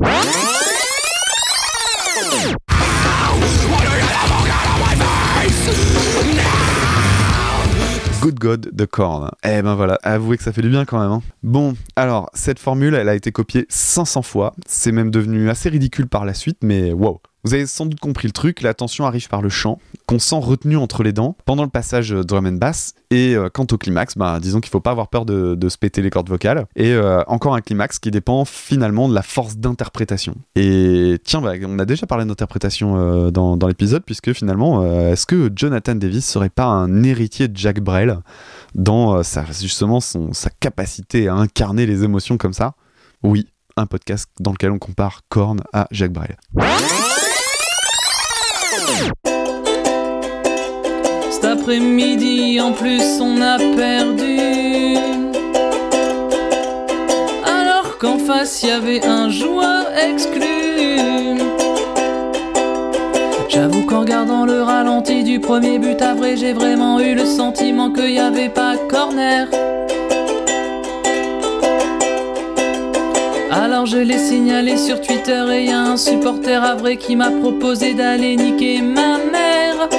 Good 8.22 8.40
God 8.40 8.70
de 8.74 8.86
Korn. 8.86 9.30
Eh 9.46 9.62
ben 9.62 9.76
voilà, 9.76 10.00
avouez 10.04 10.38
que 10.38 10.44
ça 10.44 10.52
fait 10.52 10.62
du 10.64 10.70
bien 10.70 10.86
quand 10.86 11.00
même. 11.00 11.12
hein. 11.12 11.22
Bon, 11.44 11.76
alors, 11.96 12.30
cette 12.34 12.60
formule, 12.60 12.96
elle 12.96 13.10
a 13.10 13.16
été 13.16 13.32
copiée 13.32 13.66
500 13.70 14.22
fois. 14.24 14.56
C'est 14.66 14.92
même 14.92 15.12
devenu 15.12 15.50
assez 15.50 15.70
ridicule 15.70 16.08
par 16.08 16.26
la 16.26 16.34
suite, 16.34 16.58
mais 16.64 16.92
wow. 16.94 17.22
Vous 17.48 17.54
avez 17.54 17.66
sans 17.66 17.86
doute 17.86 18.02
compris 18.02 18.28
le 18.28 18.34
truc, 18.34 18.62
la 18.62 18.74
tension 18.74 19.06
arrive 19.06 19.30
par 19.30 19.42
le 19.42 19.48
chant, 19.48 19.80
qu'on 20.06 20.20
sent 20.20 20.36
retenu 20.38 20.76
entre 20.76 21.02
les 21.02 21.14
dents, 21.14 21.38
pendant 21.46 21.64
le 21.64 21.70
passage 21.70 22.12
euh, 22.12 22.26
drum 22.26 22.46
and 22.46 22.58
bass, 22.58 22.94
et 23.10 23.38
euh, 23.38 23.48
quant 23.48 23.66
au 23.72 23.78
climax, 23.78 24.18
bah, 24.18 24.40
disons 24.42 24.60
qu'il 24.60 24.70
faut 24.70 24.82
pas 24.82 24.92
avoir 24.92 25.08
peur 25.08 25.26
de, 25.26 25.58
se 25.70 25.78
péter 25.78 26.02
les 26.02 26.10
cordes 26.10 26.28
vocales, 26.28 26.66
et 26.76 26.92
euh, 26.92 27.24
encore 27.28 27.56
un 27.56 27.62
climax 27.62 28.00
qui 28.00 28.12
dépend 28.12 28.44
finalement 28.44 29.08
de 29.08 29.14
la 29.14 29.22
force 29.22 29.56
d'interprétation. 29.56 30.36
Et 30.58 31.20
tiens, 31.24 31.40
bah, 31.40 31.54
on 31.66 31.80
a 31.80 31.86
déjà 31.86 32.06
parlé 32.06 32.26
d'interprétation 32.26 33.32
dans, 33.32 33.68
l'épisode, 33.68 34.04
puisque 34.04 34.34
finalement, 34.34 34.86
est-ce 35.10 35.26
que 35.26 35.50
Jonathan 35.56 35.96
Davis 35.96 36.26
serait 36.26 36.50
pas 36.50 36.66
un 36.66 37.04
héritier 37.04 37.48
de 37.48 37.56
Jack 37.56 37.80
Brel 37.80 38.20
dans 38.76 39.24
sa, 39.24 39.46
justement 39.46 40.02
son, 40.02 40.34
sa 40.34 40.50
capacité 40.50 41.30
à 41.30 41.36
incarner 41.36 41.86
les 41.86 42.04
émotions 42.04 42.38
comme 42.38 42.52
ça? 42.52 42.74
Oui, 43.24 43.48
un 43.78 43.86
podcast 43.86 44.30
dans 44.42 44.52
lequel 44.52 44.72
on 44.72 44.80
compare 44.80 45.22
Korn 45.30 45.62
à 45.72 45.88
Jack 45.92 46.12
Brel. 46.12 46.36
Cet 51.68 51.76
après-midi, 51.76 52.62
en 52.62 52.72
plus, 52.72 53.20
on 53.20 53.42
a 53.42 53.58
perdu. 53.58 54.96
Alors 57.46 57.98
qu'en 58.00 58.18
face, 58.18 58.64
y 58.64 58.72
avait 58.72 59.06
un 59.06 59.30
joueur 59.30 59.88
exclu. 59.98 61.36
J'avoue 63.50 63.86
qu'en 63.86 64.00
regardant 64.00 64.46
le 64.46 64.62
ralenti 64.62 65.26
du 65.26 65.42
premier 65.42 65.78
but 65.78 66.02
à 66.02 66.14
vrai, 66.14 66.38
j'ai 66.38 66.54
vraiment 66.54 67.02
eu 67.02 67.16
le 67.16 67.26
sentiment 67.26 67.92
qu'il 67.92 68.12
y 68.12 68.20
avait 68.20 68.48
pas 68.48 68.78
corner. 68.90 69.50
Alors 73.52 73.88
je 73.88 73.98
l'ai 73.98 74.20
signalé 74.20 74.78
sur 74.78 75.02
Twitter 75.02 75.44
et 75.52 75.66
y 75.66 75.72
a 75.72 75.82
un 75.82 75.98
supporter 75.98 76.64
à 76.64 76.76
vrai 76.76 76.96
qui 76.96 77.18
m'a 77.18 77.30
proposé 77.30 77.94
d'aller 77.94 78.38
niquer 78.38 78.82
ma 78.82 79.18
mère. 79.18 79.90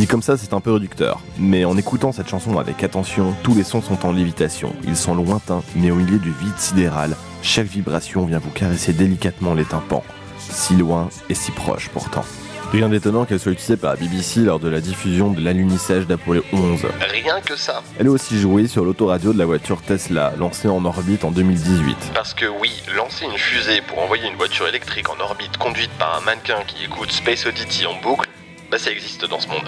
Dit 0.00 0.06
comme 0.06 0.22
ça, 0.22 0.38
c'est 0.38 0.54
un 0.54 0.62
peu 0.62 0.72
réducteur. 0.72 1.20
Mais 1.38 1.66
en 1.66 1.76
écoutant 1.76 2.10
cette 2.10 2.26
chanson 2.26 2.58
avec 2.58 2.82
attention, 2.82 3.34
tous 3.42 3.54
les 3.54 3.64
sons 3.64 3.82
sont 3.82 4.06
en 4.06 4.12
lévitation. 4.12 4.74
Ils 4.84 4.96
sont 4.96 5.14
lointains, 5.14 5.62
mais 5.76 5.90
au 5.90 5.96
milieu 5.96 6.18
du 6.18 6.30
vide 6.30 6.56
sidéral, 6.56 7.14
chaque 7.42 7.66
vibration 7.66 8.24
vient 8.24 8.38
vous 8.38 8.48
caresser 8.48 8.94
délicatement 8.94 9.52
les 9.52 9.66
tympans. 9.66 10.02
Si 10.38 10.74
loin 10.74 11.10
et 11.28 11.34
si 11.34 11.50
proche 11.50 11.90
pourtant. 11.90 12.24
Rien 12.72 12.88
d'étonnant 12.88 13.26
qu'elle 13.26 13.40
soit 13.40 13.52
utilisée 13.52 13.76
par 13.76 13.90
la 13.90 13.96
BBC 13.96 14.40
lors 14.40 14.58
de 14.58 14.70
la 14.70 14.80
diffusion 14.80 15.32
de 15.32 15.42
l'alunissage 15.42 16.06
d'Apollo 16.06 16.44
11. 16.50 16.86
Rien 17.12 17.42
que 17.42 17.56
ça. 17.56 17.82
Elle 17.98 18.06
est 18.06 18.08
aussi 18.08 18.40
jouée 18.40 18.68
sur 18.68 18.86
l'autoradio 18.86 19.34
de 19.34 19.38
la 19.38 19.44
voiture 19.44 19.82
Tesla, 19.82 20.32
lancée 20.38 20.68
en 20.68 20.82
orbite 20.82 21.24
en 21.24 21.30
2018. 21.30 22.12
Parce 22.14 22.32
que 22.32 22.46
oui, 22.46 22.82
lancer 22.96 23.26
une 23.26 23.36
fusée 23.36 23.82
pour 23.86 23.98
envoyer 23.98 24.30
une 24.30 24.36
voiture 24.36 24.66
électrique 24.66 25.10
en 25.10 25.20
orbite 25.20 25.58
conduite 25.58 25.90
par 25.98 26.16
un 26.16 26.24
mannequin 26.24 26.64
qui 26.66 26.84
écoute 26.84 27.12
Space 27.12 27.44
Oddity 27.44 27.84
en 27.84 28.00
boucle, 28.00 28.30
bah 28.70 28.78
ça 28.78 28.90
existe 28.90 29.28
dans 29.28 29.40
ce 29.40 29.48
monde. 29.48 29.64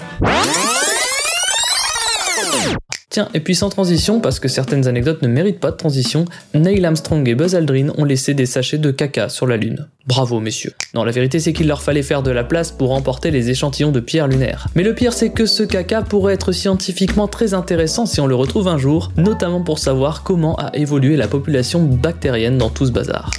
Tiens, 3.10 3.28
et 3.34 3.40
puis 3.40 3.54
sans 3.54 3.68
transition, 3.68 4.20
parce 4.20 4.40
que 4.40 4.48
certaines 4.48 4.88
anecdotes 4.88 5.20
ne 5.20 5.28
méritent 5.28 5.60
pas 5.60 5.70
de 5.70 5.76
transition, 5.76 6.24
Neil 6.54 6.82
Armstrong 6.86 7.28
et 7.28 7.34
Buzz 7.34 7.54
Aldrin 7.54 7.88
ont 7.98 8.04
laissé 8.06 8.32
des 8.32 8.46
sachets 8.46 8.78
de 8.78 8.90
caca 8.90 9.28
sur 9.28 9.46
la 9.46 9.58
Lune. 9.58 9.86
Bravo 10.06 10.40
messieurs. 10.40 10.72
Non, 10.94 11.04
la 11.04 11.12
vérité 11.12 11.38
c'est 11.38 11.52
qu'il 11.52 11.66
leur 11.68 11.82
fallait 11.82 12.02
faire 12.02 12.22
de 12.22 12.30
la 12.30 12.42
place 12.42 12.70
pour 12.72 12.92
emporter 12.92 13.30
les 13.30 13.50
échantillons 13.50 13.92
de 13.92 14.00
pierre 14.00 14.28
lunaire. 14.28 14.66
Mais 14.74 14.82
le 14.82 14.94
pire 14.94 15.12
c'est 15.12 15.28
que 15.30 15.44
ce 15.44 15.62
caca 15.62 16.00
pourrait 16.00 16.32
être 16.34 16.52
scientifiquement 16.52 17.28
très 17.28 17.52
intéressant 17.52 18.06
si 18.06 18.18
on 18.22 18.26
le 18.26 18.34
retrouve 18.34 18.66
un 18.68 18.78
jour, 18.78 19.12
notamment 19.18 19.60
pour 19.60 19.78
savoir 19.78 20.22
comment 20.22 20.56
a 20.56 20.74
évolué 20.74 21.16
la 21.16 21.28
population 21.28 21.82
bactérienne 21.82 22.56
dans 22.56 22.70
tout 22.70 22.86
ce 22.86 22.92
bazar. 22.92 23.30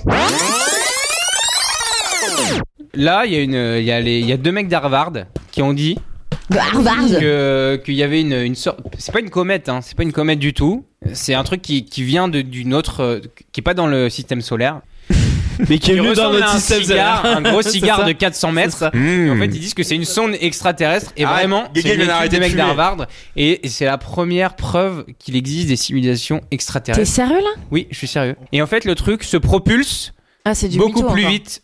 Là, 2.95 3.23
il 3.25 3.33
y, 3.33 3.37
a 3.37 3.39
une- 3.39 3.77
il 3.79 3.85
y, 3.85 3.91
a 3.91 3.99
les- 3.99 4.19
il 4.19 4.27
y 4.27 4.33
a 4.33 4.37
deux 4.37 4.51
mecs 4.51 4.67
d'Harvard 4.67 5.13
qui 5.53 5.61
ont 5.61 5.71
dit 5.73 5.97
que- 7.19 7.81
qu'il 7.85 7.93
y 7.93 8.03
avait 8.03 8.21
une, 8.21 8.33
une 8.33 8.55
sorte. 8.55 8.79
C'est 8.97 9.11
pas 9.13 9.19
une 9.19 9.29
comète, 9.29 9.69
hein, 9.69 9.79
c'est 9.81 9.95
pas 9.95 10.03
une 10.03 10.11
comète 10.11 10.39
du 10.39 10.53
tout. 10.53 10.85
C'est 11.13 11.33
un 11.35 11.43
truc 11.43 11.61
qui, 11.61 11.85
qui 11.85 12.03
vient 12.03 12.27
de- 12.27 12.41
d'une 12.41 12.73
autre. 12.73 13.21
qui 13.51 13.61
est 13.61 13.63
pas 13.63 13.73
dans 13.73 13.87
le 13.87 14.09
système 14.09 14.41
solaire. 14.41 14.81
Mais 15.69 15.77
qui 15.77 15.91
est 15.91 15.95
venu 15.95 16.13
dans 16.15 16.31
notre 16.31 16.45
un 16.55 16.57
système 16.57 16.81
cigare, 16.81 17.21
solaire. 17.21 17.37
un 17.37 17.41
gros 17.43 17.61
cigare 17.61 18.05
de 18.05 18.11
400 18.13 18.51
mètres. 18.51 18.83
Et 18.95 19.29
en 19.29 19.37
fait, 19.37 19.45
ils 19.45 19.59
disent 19.59 19.75
que 19.75 19.83
c'est 19.83 19.95
une 19.95 20.05
sonde 20.05 20.31
extraterrestre. 20.41 21.11
Et 21.15 21.25
Ah, 21.25 21.33
vraiment, 21.33 21.65
c'est 21.75 21.83
des 21.83 21.97
de 21.97 22.39
mecs 22.39 22.55
d'Harvard. 22.55 23.05
Et, 23.35 23.61
c'est 23.65 23.85
la 23.85 23.99
première 23.99 24.55
preuve 24.55 25.05
qu'il 25.19 25.35
existe 25.35 25.67
des 25.67 25.75
civilisations 25.75 26.41
extraterrestres. 26.49 27.03
T'es 27.07 27.13
sérieux, 27.13 27.37
là? 27.39 27.61
Oui, 27.69 27.87
je 27.91 27.97
suis 27.97 28.07
sérieux. 28.07 28.35
Et 28.51 28.61
en 28.63 28.67
fait, 28.67 28.83
le 28.85 28.95
truc 28.95 29.23
se 29.23 29.37
propulse 29.37 30.13
Ah, 30.45 30.53
du 30.53 30.77
beaucoup 30.79 31.01
mytho, 31.03 31.11
plus 31.13 31.21
encore. 31.21 31.31
vite 31.31 31.61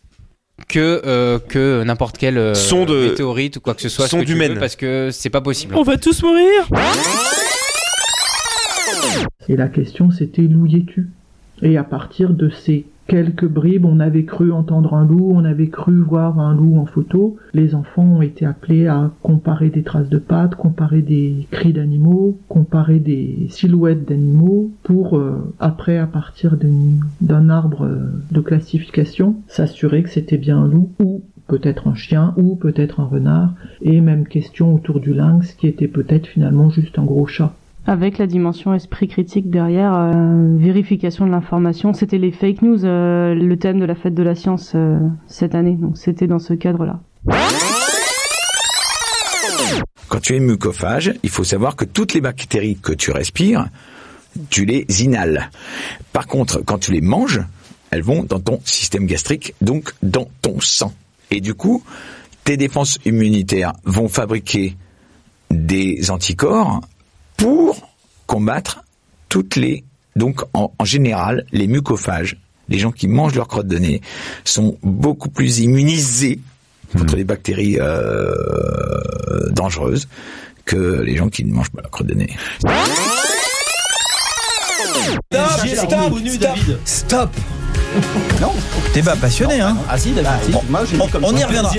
que 0.68 1.00
euh, 1.04 1.38
que 1.38 1.82
n'importe 1.84 2.18
quel 2.18 2.38
euh, 2.38 2.54
Sonde- 2.54 2.90
météorite 3.10 3.56
ou 3.56 3.60
quoi 3.60 3.74
que 3.74 3.82
ce 3.82 3.88
soit 3.88 4.04
ce 4.04 4.10
sonde 4.10 4.20
que 4.22 4.26
tu 4.26 4.32
humaine. 4.32 4.54
veux, 4.54 4.60
parce 4.60 4.76
que 4.76 5.10
c'est 5.12 5.30
pas 5.30 5.40
possible. 5.40 5.74
On 5.76 5.82
va 5.82 5.96
tous 5.96 6.22
mourir 6.22 6.68
Et 9.48 9.56
la 9.56 9.68
question 9.68 10.10
c'était 10.10 10.42
loup 10.42 10.68
tu 10.68 11.08
Et 11.62 11.76
à 11.76 11.84
partir 11.84 12.32
de 12.32 12.48
ces 12.48 12.86
quelques 13.10 13.48
bribes, 13.48 13.86
on 13.86 13.98
avait 13.98 14.24
cru 14.24 14.52
entendre 14.52 14.94
un 14.94 15.04
loup, 15.04 15.32
on 15.34 15.44
avait 15.44 15.66
cru 15.66 16.00
voir 16.00 16.38
un 16.38 16.54
loup 16.54 16.78
en 16.78 16.86
photo. 16.86 17.36
Les 17.52 17.74
enfants 17.74 18.04
ont 18.04 18.22
été 18.22 18.46
appelés 18.46 18.86
à 18.86 19.10
comparer 19.22 19.68
des 19.68 19.82
traces 19.82 20.08
de 20.08 20.18
pattes, 20.18 20.54
comparer 20.54 21.02
des 21.02 21.48
cris 21.50 21.72
d'animaux, 21.72 22.38
comparer 22.48 23.00
des 23.00 23.48
silhouettes 23.50 24.08
d'animaux 24.08 24.70
pour, 24.84 25.18
euh, 25.18 25.52
après, 25.58 25.98
à 25.98 26.06
partir 26.06 26.56
d'un 27.20 27.48
arbre 27.50 27.84
euh, 27.84 28.12
de 28.30 28.40
classification, 28.40 29.34
s'assurer 29.48 30.04
que 30.04 30.10
c'était 30.10 30.38
bien 30.38 30.58
un 30.58 30.68
loup 30.68 30.90
ou 31.00 31.22
peut-être 31.48 31.88
un 31.88 31.94
chien 31.94 32.32
ou 32.36 32.54
peut-être 32.54 33.00
un 33.00 33.06
renard. 33.06 33.54
Et 33.82 34.00
même 34.00 34.28
question 34.28 34.72
autour 34.72 35.00
du 35.00 35.14
lynx 35.14 35.52
qui 35.54 35.66
était 35.66 35.88
peut-être 35.88 36.28
finalement 36.28 36.70
juste 36.70 36.96
un 36.96 37.04
gros 37.04 37.26
chat. 37.26 37.52
Avec 37.86 38.18
la 38.18 38.26
dimension 38.26 38.74
esprit 38.74 39.08
critique 39.08 39.50
derrière, 39.50 39.94
euh, 39.94 40.56
vérification 40.56 41.26
de 41.26 41.30
l'information. 41.30 41.92
C'était 41.94 42.18
les 42.18 42.30
fake 42.30 42.62
news, 42.62 42.84
euh, 42.84 43.34
le 43.34 43.56
thème 43.56 43.80
de 43.80 43.84
la 43.84 43.94
fête 43.94 44.14
de 44.14 44.22
la 44.22 44.34
science 44.34 44.72
euh, 44.74 44.98
cette 45.26 45.54
année. 45.54 45.76
Donc 45.76 45.96
c'était 45.96 46.26
dans 46.26 46.38
ce 46.38 46.52
cadre-là. 46.52 47.00
Quand 50.08 50.20
tu 50.20 50.36
es 50.36 50.40
mucophage, 50.40 51.14
il 51.22 51.30
faut 51.30 51.44
savoir 51.44 51.74
que 51.74 51.84
toutes 51.84 52.14
les 52.14 52.20
bactéries 52.20 52.76
que 52.76 52.92
tu 52.92 53.12
respires, 53.12 53.68
tu 54.50 54.64
les 54.64 54.84
inhales. 55.02 55.50
Par 56.12 56.26
contre, 56.26 56.62
quand 56.64 56.78
tu 56.78 56.92
les 56.92 57.00
manges, 57.00 57.40
elles 57.90 58.02
vont 58.02 58.24
dans 58.24 58.40
ton 58.40 58.60
système 58.64 59.06
gastrique, 59.06 59.54
donc 59.60 59.94
dans 60.02 60.28
ton 60.42 60.60
sang. 60.60 60.92
Et 61.30 61.40
du 61.40 61.54
coup, 61.54 61.82
tes 62.44 62.56
défenses 62.56 62.98
immunitaires 63.04 63.72
vont 63.84 64.08
fabriquer 64.08 64.76
des 65.50 66.10
anticorps 66.10 66.80
pour 67.40 67.88
combattre 68.26 68.84
toutes 69.28 69.56
les... 69.56 69.84
Donc, 70.14 70.42
en, 70.54 70.72
en 70.78 70.84
général, 70.84 71.44
les 71.52 71.66
mucophages, 71.66 72.36
les 72.68 72.78
gens 72.78 72.92
qui 72.92 73.08
mangent 73.08 73.34
leur 73.34 73.48
crotte 73.48 73.66
de 73.66 73.78
nez, 73.78 74.00
sont 74.44 74.76
beaucoup 74.82 75.30
plus 75.30 75.60
immunisés 75.60 76.40
contre 76.96 77.16
les 77.16 77.24
bactéries 77.24 77.78
euh, 77.80 79.50
dangereuses 79.50 80.08
que 80.64 81.00
les 81.00 81.16
gens 81.16 81.28
qui 81.28 81.44
ne 81.44 81.52
mangent 81.52 81.70
pas 81.70 81.82
leur 81.82 81.90
crotte 81.90 82.08
de 82.08 82.14
nez. 82.14 82.36
Stop, 85.32 85.66
stop, 85.66 86.28
stop, 86.28 86.58
stop. 86.84 87.30
Non, 88.40 88.52
débat 88.94 89.16
passionné, 89.16 89.60
hein 89.60 89.76
Ah 89.88 89.98
si, 89.98 90.12
David, 90.12 90.30
si. 90.44 90.52
Moi, 90.68 90.82
on, 91.22 91.36
y 91.36 91.44
reviendra. 91.44 91.72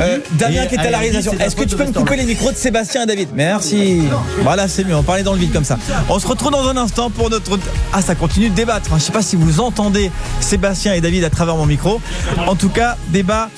Euh, 0.00 0.18
Damien 0.32 0.66
qui 0.66 0.74
est 0.74 0.78
à 0.78 0.90
la 0.90 0.98
réalisation. 0.98 1.32
Est-ce 1.38 1.56
que 1.56 1.64
tu 1.64 1.76
peux 1.76 1.84
me 1.84 1.92
couper 1.92 2.16
les 2.16 2.24
micros 2.24 2.50
de 2.50 2.56
Sébastien 2.56 3.02
et 3.02 3.06
David? 3.06 3.28
Merci. 3.34 4.02
Voilà, 4.40 4.68
c'est 4.68 4.84
mieux. 4.84 4.94
On 4.94 5.02
parlait 5.02 5.22
dans 5.22 5.32
le 5.32 5.38
vide 5.38 5.52
comme 5.52 5.64
ça. 5.64 5.78
On 6.08 6.18
se 6.18 6.26
retrouve 6.26 6.52
dans 6.52 6.66
un 6.68 6.76
instant 6.76 7.10
pour 7.10 7.30
notre. 7.30 7.58
Ah, 7.92 8.02
ça 8.02 8.14
continue 8.14 8.48
de 8.50 8.54
débattre. 8.54 8.90
Je 8.94 9.00
sais 9.00 9.12
pas 9.12 9.22
si 9.22 9.36
vous 9.36 9.60
entendez 9.60 10.10
Sébastien 10.40 10.94
et 10.94 11.00
David 11.00 11.24
à 11.24 11.30
travers 11.30 11.56
mon 11.56 11.66
micro. 11.66 12.00
En 12.46 12.54
tout 12.54 12.70
cas, 12.70 12.96
débat 13.08 13.50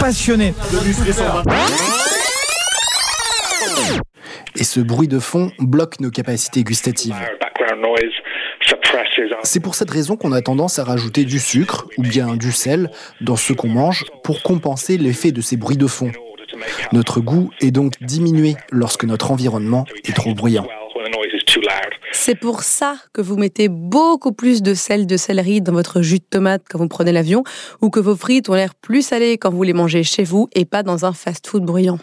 passionné. 0.00 0.54
Et 4.56 4.64
ce 4.64 4.80
bruit 4.80 5.08
de 5.08 5.18
fond 5.18 5.52
bloque 5.60 6.00
nos 6.00 6.10
capacités 6.10 6.64
gustatives. 6.64 7.14
C'est 9.42 9.60
pour 9.60 9.74
cette 9.74 9.90
raison 9.90 10.16
qu'on 10.16 10.32
a 10.32 10.42
tendance 10.42 10.78
à 10.78 10.84
rajouter 10.84 11.24
du 11.24 11.38
sucre 11.38 11.86
ou 11.96 12.02
bien 12.02 12.36
du 12.36 12.52
sel 12.52 12.90
dans 13.20 13.36
ce 13.36 13.52
qu'on 13.52 13.68
mange 13.68 14.04
pour 14.22 14.42
compenser 14.42 14.98
l'effet 14.98 15.32
de 15.32 15.40
ces 15.40 15.56
bruits 15.56 15.76
de 15.76 15.86
fond. 15.86 16.12
Notre 16.92 17.20
goût 17.20 17.50
est 17.60 17.70
donc 17.70 17.94
diminué 18.00 18.56
lorsque 18.70 19.04
notre 19.04 19.30
environnement 19.30 19.84
est 20.04 20.14
trop 20.14 20.34
bruyant. 20.34 20.66
C'est 22.12 22.34
pour 22.34 22.62
ça 22.62 22.96
que 23.12 23.22
vous 23.22 23.36
mettez 23.36 23.68
beaucoup 23.68 24.32
plus 24.32 24.62
de 24.62 24.74
sel 24.74 25.06
de 25.06 25.16
céleri 25.16 25.60
dans 25.60 25.72
votre 25.72 26.02
jus 26.02 26.18
de 26.18 26.24
tomate 26.28 26.62
quand 26.68 26.78
vous 26.78 26.88
prenez 26.88 27.12
l'avion 27.12 27.44
ou 27.80 27.90
que 27.90 28.00
vos 28.00 28.16
frites 28.16 28.48
ont 28.48 28.54
l'air 28.54 28.74
plus 28.74 29.02
salées 29.02 29.38
quand 29.38 29.50
vous 29.50 29.62
les 29.62 29.72
mangez 29.72 30.02
chez 30.02 30.24
vous 30.24 30.48
et 30.54 30.64
pas 30.64 30.82
dans 30.82 31.04
un 31.04 31.12
fast-food 31.12 31.64
bruyant. 31.64 31.98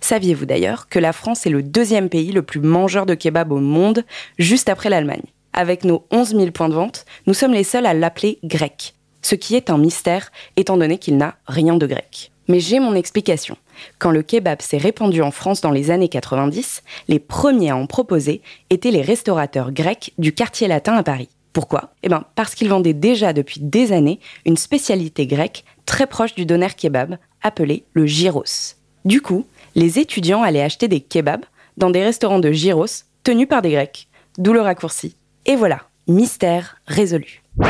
Saviez-vous 0.00 0.46
d'ailleurs 0.46 0.88
que 0.88 0.98
la 0.98 1.12
France 1.12 1.46
est 1.46 1.50
le 1.50 1.62
deuxième 1.62 2.08
pays 2.08 2.30
le 2.30 2.42
plus 2.42 2.60
mangeur 2.60 3.06
de 3.06 3.14
kebab 3.14 3.50
au 3.52 3.58
monde, 3.58 4.04
juste 4.38 4.68
après 4.68 4.88
l'Allemagne? 4.88 5.24
Avec 5.52 5.84
nos 5.84 6.06
11 6.10 6.36
000 6.36 6.50
points 6.52 6.68
de 6.68 6.74
vente, 6.74 7.06
nous 7.26 7.34
sommes 7.34 7.52
les 7.52 7.64
seuls 7.64 7.86
à 7.86 7.94
l'appeler 7.94 8.38
grec, 8.44 8.94
ce 9.22 9.34
qui 9.34 9.56
est 9.56 9.70
un 9.70 9.78
mystère 9.78 10.30
étant 10.56 10.76
donné 10.76 10.98
qu'il 10.98 11.16
n'a 11.16 11.36
rien 11.48 11.76
de 11.76 11.86
grec. 11.86 12.30
Mais 12.48 12.60
j'ai 12.60 12.78
mon 12.78 12.94
explication. 12.94 13.56
Quand 13.98 14.10
le 14.10 14.22
kebab 14.22 14.62
s'est 14.62 14.76
répandu 14.78 15.22
en 15.22 15.30
France 15.30 15.60
dans 15.60 15.72
les 15.72 15.90
années 15.90 16.08
90, 16.08 16.82
les 17.08 17.18
premiers 17.18 17.70
à 17.70 17.76
en 17.76 17.86
proposer 17.86 18.42
étaient 18.70 18.90
les 18.90 19.02
restaurateurs 19.02 19.72
grecs 19.72 20.12
du 20.18 20.32
quartier 20.32 20.68
latin 20.68 20.94
à 20.94 21.02
Paris. 21.02 21.28
Pourquoi? 21.52 21.94
Eh 22.02 22.08
bien, 22.08 22.24
parce 22.34 22.54
qu'ils 22.54 22.68
vendaient 22.68 22.92
déjà 22.92 23.32
depuis 23.32 23.60
des 23.60 23.92
années 23.92 24.20
une 24.44 24.56
spécialité 24.56 25.26
grecque 25.26 25.64
très 25.86 26.06
proche 26.06 26.34
du 26.34 26.46
doner 26.46 26.68
kebab, 26.76 27.16
appelé 27.42 27.84
le 27.94 28.06
gyros. 28.06 28.75
Du 29.06 29.20
coup, 29.20 29.46
les 29.76 30.00
étudiants 30.00 30.42
allaient 30.42 30.64
acheter 30.64 30.88
des 30.88 30.98
kebabs 30.98 31.44
dans 31.76 31.90
des 31.90 32.02
restaurants 32.02 32.40
de 32.40 32.50
gyros 32.50 33.04
tenus 33.22 33.46
par 33.46 33.62
des 33.62 33.70
Grecs. 33.70 34.08
D'où 34.36 34.52
le 34.52 34.60
raccourci. 34.60 35.16
Et 35.46 35.54
voilà, 35.54 35.82
mystère 36.08 36.78
résolu. 36.88 37.40
I 37.60 37.66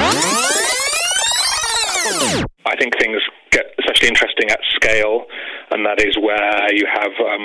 think 2.78 2.96
things 2.98 3.20
get 3.52 3.66
especially 3.78 4.08
interesting 4.08 4.50
at 4.50 4.60
scale, 4.76 5.26
and 5.72 5.84
that 5.84 6.02
is 6.02 6.16
where 6.16 6.72
you 6.72 6.86
have 6.86 7.12
um. 7.20 7.44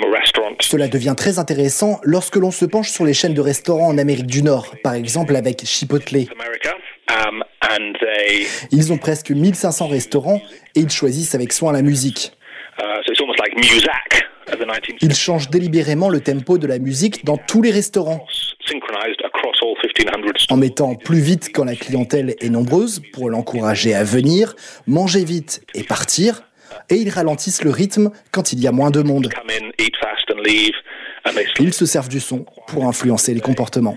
Cela 0.60 0.88
devient 0.88 1.14
très 1.14 1.38
intéressant 1.38 2.00
lorsque 2.02 2.36
l'on 2.36 2.50
se 2.50 2.64
penche 2.64 2.88
sur 2.88 3.04
les 3.04 3.12
chaînes 3.12 3.34
de 3.34 3.42
restaurants 3.42 3.88
en 3.88 3.98
Amérique 3.98 4.26
du 4.26 4.42
Nord, 4.42 4.74
par 4.82 4.94
exemple 4.94 5.36
avec 5.36 5.66
Chipotle. 5.66 6.24
Um, 7.26 7.44
Ils 8.70 8.90
ont 8.90 8.96
presque 8.96 9.30
1500 9.30 9.88
restaurants 9.88 10.40
et 10.74 10.80
ils 10.80 10.90
choisissent 10.90 11.34
avec 11.34 11.52
soin 11.52 11.72
la 11.72 11.82
musique. 11.82 12.32
Uh, 12.78 12.82
so 13.04 13.12
it's 13.12 13.20
almost 13.20 13.38
like 13.38 13.54
Muzak 13.56 14.24
of 14.52 14.58
the 14.58 14.64
19th 14.64 14.98
Ils 15.00 15.14
changent 15.14 15.50
délibérément 15.50 16.08
le 16.08 16.20
tempo 16.20 16.58
de 16.58 16.66
la 16.66 16.78
musique 16.78 17.24
dans 17.24 17.36
tous 17.36 17.62
les 17.62 17.70
restaurants, 17.70 18.26
synchronized 18.66 19.20
across 19.24 19.56
all 19.62 19.74
1500 19.82 20.46
en 20.50 20.56
mettant 20.56 20.94
plus 20.94 21.20
vite 21.20 21.50
quand 21.52 21.64
la 21.64 21.76
clientèle 21.76 22.34
est 22.40 22.48
nombreuse 22.48 23.02
pour 23.12 23.30
l'encourager 23.30 23.94
à 23.94 24.04
venir, 24.04 24.54
manger 24.86 25.24
vite 25.24 25.62
et 25.74 25.82
partir, 25.84 26.42
et 26.90 26.96
ils 26.96 27.10
ralentissent 27.10 27.64
le 27.64 27.70
rythme 27.70 28.10
quand 28.30 28.52
il 28.52 28.60
y 28.60 28.66
a 28.66 28.72
moins 28.72 28.90
de 28.90 29.02
monde. 29.02 29.28
Ils 31.60 31.74
se 31.74 31.86
servent 31.86 32.08
du 32.08 32.20
son 32.20 32.44
pour 32.66 32.86
influencer 32.86 33.34
les 33.34 33.40
comportements. 33.40 33.96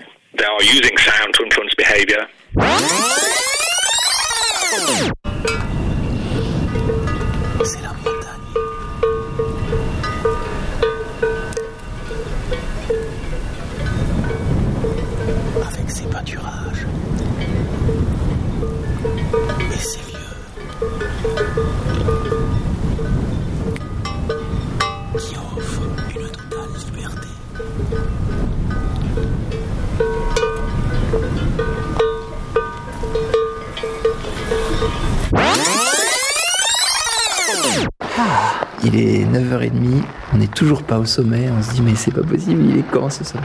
Toujours 40.55 40.81
pas 40.83 40.97
au 40.97 41.05
sommet, 41.05 41.49
on 41.55 41.61
se 41.61 41.71
dit 41.71 41.81
mais 41.81 41.95
c'est 41.95 42.11
pas 42.11 42.23
possible, 42.23 42.63
il 42.63 42.79
est 42.79 42.89
quand 42.89 43.09
ce 43.09 43.23
sommet? 43.25 43.43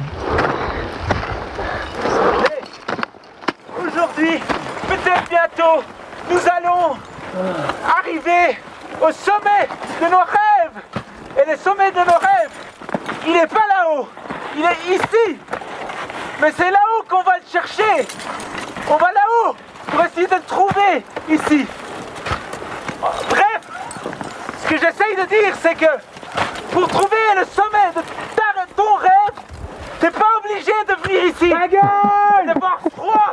Aujourd'hui, 3.77 4.39
peut-être 4.87 5.29
bientôt, 5.29 5.83
nous 6.31 6.41
allons 6.57 6.97
arriver 7.99 8.59
au 9.03 9.11
sommet 9.13 9.69
de 10.01 10.07
nos 10.07 10.19
rêves. 10.19 10.83
Et 11.37 11.51
le 11.51 11.57
sommet 11.57 11.91
de 11.91 11.99
nos 11.99 12.19
rêves, 12.19 12.51
il 13.27 13.33
n'est 13.33 13.47
pas 13.47 13.67
là-haut, 13.69 14.09
il 14.57 14.63
est 14.65 14.97
ici. 14.97 15.39
Mais 16.41 16.53
c'est 16.57 16.71
là-haut 16.71 17.05
qu'on 17.09 17.23
va 17.23 17.33
le 17.39 17.45
chercher. 17.51 18.07
On 18.89 18.97
va 18.97 19.13
là-haut 19.13 19.57
pour 19.89 20.01
essayer 20.05 20.27
de 20.27 20.35
le 20.35 20.43
trouver 20.43 21.05
ici. 21.29 21.67
Bref, 23.01 23.61
ce 24.63 24.69
que 24.69 24.77
j'essaye 24.79 25.17
de 25.17 25.29
dire, 25.29 25.55
c'est 25.61 25.75
que 25.75 25.87
pour 26.73 26.89
trouver 26.89 27.17
le 27.37 27.45
sommet 27.45 27.91
de 27.95 28.01
ta- 28.37 28.67
ton 28.77 28.95
rêve, 28.95 29.45
t'es 30.01 30.11
pas 30.11 30.27
obligé 30.39 30.73
de 30.89 30.95
venir 31.09 31.25
ici. 31.27 31.51
Ta 31.51 31.67
gueule 31.69 32.47
D'avoir 32.47 32.79
froid 32.95 33.33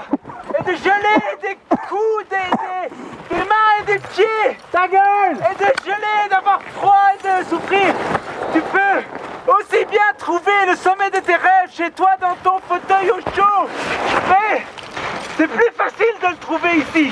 et 0.60 0.64
de 0.64 0.76
geler 0.78 1.22
des 1.42 1.58
coups, 1.88 2.30
des, 2.30 2.36
des- 2.36 3.36
des 3.36 3.44
mains 3.44 3.74
et 3.82 3.86
des 3.86 4.00
pieds. 4.00 4.58
Ta 4.72 4.88
gueule 4.88 5.38
Et 5.52 5.56
de 5.64 5.72
geler, 5.86 6.30
d'avoir 6.30 6.60
froid 6.76 7.04
et 7.14 7.24
de 7.24 7.50
souffrir. 7.50 7.94
Tu 8.54 8.62
peux 8.62 9.52
aussi 9.54 9.86
bien 9.86 10.02
trouver 10.18 10.66
le 10.68 10.76
sommet 10.76 11.10
de 11.12 11.20
tes 11.20 11.36
rêves 11.36 11.72
chez 11.76 11.92
toi 11.92 12.12
dans 12.20 12.36
ton 12.44 12.60
fauteuil 12.68 13.12
au 13.12 13.20
chaud. 13.36 13.68
Mais 14.30 14.64
c'est 15.38 15.48
plus 15.48 15.72
facile 15.78 16.16
de 16.22 16.28
le 16.28 16.38
trouver 16.38 16.78
ici. 16.78 17.12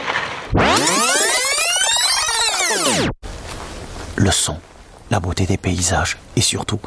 Le 4.17 4.31
son, 4.31 4.59
la 5.11 5.19
beauté 5.19 5.45
des 5.45 5.57
paysages 5.57 6.17
et 6.35 6.41
surtout, 6.41 6.79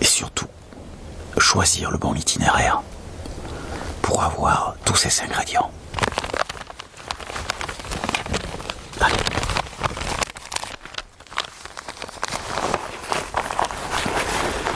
et 0.00 0.04
surtout, 0.04 0.46
choisir 1.38 1.90
le 1.90 1.98
bon 1.98 2.14
itinéraire 2.14 2.82
pour 4.02 4.22
avoir 4.22 4.76
tous 4.84 4.96
ces 4.96 5.22
ingrédients. 5.22 5.70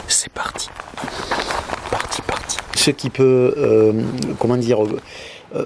C'est 0.07 0.31
parti. 0.31 0.69
Parti, 1.89 2.21
parti. 2.21 2.57
ce 2.75 2.91
qui 2.91 3.09
peut, 3.09 3.53
euh, 3.57 3.93
comment 4.39 4.57
dire, 4.57 4.79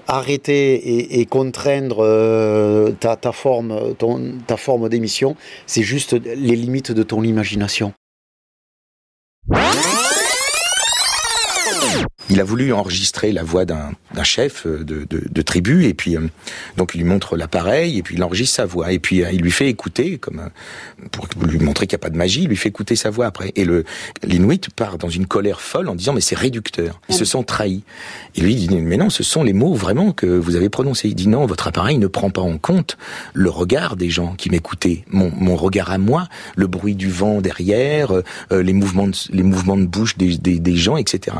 arrêter 0.07 1.19
et, 1.19 1.25
contraindre 1.25 1.97
euh, 2.01 2.91
ta 2.91 3.31
forme 3.31 4.89
d'émission, 4.89 5.35
c'est 5.65 5.83
juste 5.83 6.13
les 6.13 6.55
limites 6.55 6.91
de 6.91 7.03
ton 7.03 7.23
imagination. 7.23 7.93
Il 12.29 12.39
a 12.39 12.43
voulu 12.43 12.73
enregistrer 12.73 13.31
la 13.31 13.43
voix 13.43 13.65
d'un 13.65 13.93
chef 14.23 14.65
euh, 14.65 14.83
de, 14.83 15.05
de, 15.09 15.23
de 15.29 15.41
tribu 15.41 15.85
et 15.85 15.93
puis 15.93 16.17
euh, 16.17 16.21
donc 16.77 16.91
il 16.95 16.99
lui 16.99 17.07
montre 17.07 17.37
l'appareil 17.37 17.97
et 17.97 18.03
puis 18.03 18.15
il 18.15 18.23
enregistre 18.23 18.55
sa 18.55 18.65
voix 18.65 18.91
et 18.91 18.99
puis 18.99 19.23
euh, 19.23 19.29
il 19.31 19.41
lui 19.41 19.51
fait 19.51 19.69
écouter 19.69 20.17
comme 20.17 20.49
pour 21.11 21.27
lui 21.41 21.59
montrer 21.59 21.85
qu'il 21.85 21.95
n'y 21.95 22.01
a 22.01 22.05
pas 22.05 22.09
de 22.09 22.17
magie, 22.17 22.43
il 22.43 22.49
lui 22.49 22.55
fait 22.55 22.69
écouter 22.69 22.95
sa 22.95 23.09
voix 23.09 23.27
après 23.27 23.51
et 23.55 23.65
le 23.65 23.83
l'Inuit 24.23 24.69
part 24.75 24.97
dans 24.97 25.09
une 25.09 25.27
colère 25.27 25.61
folle 25.61 25.89
en 25.89 25.95
disant 25.95 26.13
mais 26.13 26.21
c'est 26.21 26.35
réducteur, 26.35 26.99
ils 27.09 27.15
se 27.15 27.25
sont 27.25 27.43
trahis. 27.43 27.83
Et 28.35 28.41
lui 28.41 28.55
dit 28.55 28.69
mais 28.69 28.97
non, 28.97 29.09
ce 29.09 29.23
sont 29.23 29.43
les 29.43 29.53
mots 29.53 29.73
vraiment 29.73 30.11
que 30.11 30.25
vous 30.25 30.55
avez 30.55 30.69
prononcés. 30.69 31.09
Il 31.09 31.15
dit 31.15 31.27
non, 31.27 31.45
votre 31.45 31.67
appareil 31.67 31.97
ne 31.97 32.07
prend 32.07 32.29
pas 32.29 32.41
en 32.41 32.57
compte 32.57 32.97
le 33.33 33.49
regard 33.49 33.95
des 33.95 34.09
gens 34.09 34.33
qui 34.35 34.49
m'écoutaient, 34.49 35.03
mon, 35.09 35.31
mon 35.35 35.55
regard 35.55 35.91
à 35.91 35.97
moi, 35.97 36.27
le 36.55 36.67
bruit 36.67 36.95
du 36.95 37.09
vent 37.09 37.41
derrière, 37.41 38.11
euh, 38.11 38.63
les 38.63 38.73
mouvements 38.73 39.07
de, 39.07 39.15
les 39.31 39.43
mouvements 39.43 39.77
de 39.77 39.85
bouche 39.85 40.17
des, 40.17 40.37
des 40.37 40.75
gens, 40.75 40.97
etc. 40.97 41.37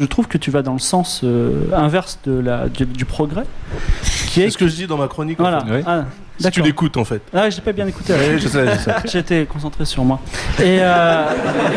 Je 0.00 0.06
trouve 0.06 0.26
que 0.28 0.38
tu 0.38 0.50
vas 0.50 0.62
dans 0.62 0.72
le 0.74 0.78
sens 0.78 1.22
euh, 1.24 1.64
inverse 1.74 2.18
de 2.24 2.38
la, 2.38 2.68
du, 2.68 2.86
du 2.86 3.04
progrès. 3.04 3.44
Qui 4.28 4.42
est 4.42 4.44
C'est 4.44 4.50
ce 4.50 4.58
que 4.58 4.68
je 4.68 4.74
dis 4.74 4.86
dans 4.86 4.96
ma 4.98 5.08
chronique. 5.08 5.40
en 5.40 5.44
Voilà. 5.44 5.64
Ah, 5.86 6.04
Si 6.38 6.50
tu 6.50 6.62
l'écoutes 6.62 6.96
en 6.96 7.04
fait. 7.04 7.20
Ah, 7.34 7.48
j'ai 7.50 7.60
pas 7.62 7.72
bien 7.72 7.86
écouté. 7.86 8.12
Oui, 8.12 8.38
je 8.38 8.46
sais, 8.48 8.66
je 8.74 8.78
sais. 8.78 8.94
J'étais 9.06 9.46
concentré 9.46 9.84
sur 9.84 10.04
moi. 10.04 10.20
Et 10.60 10.78
euh, 10.80 11.24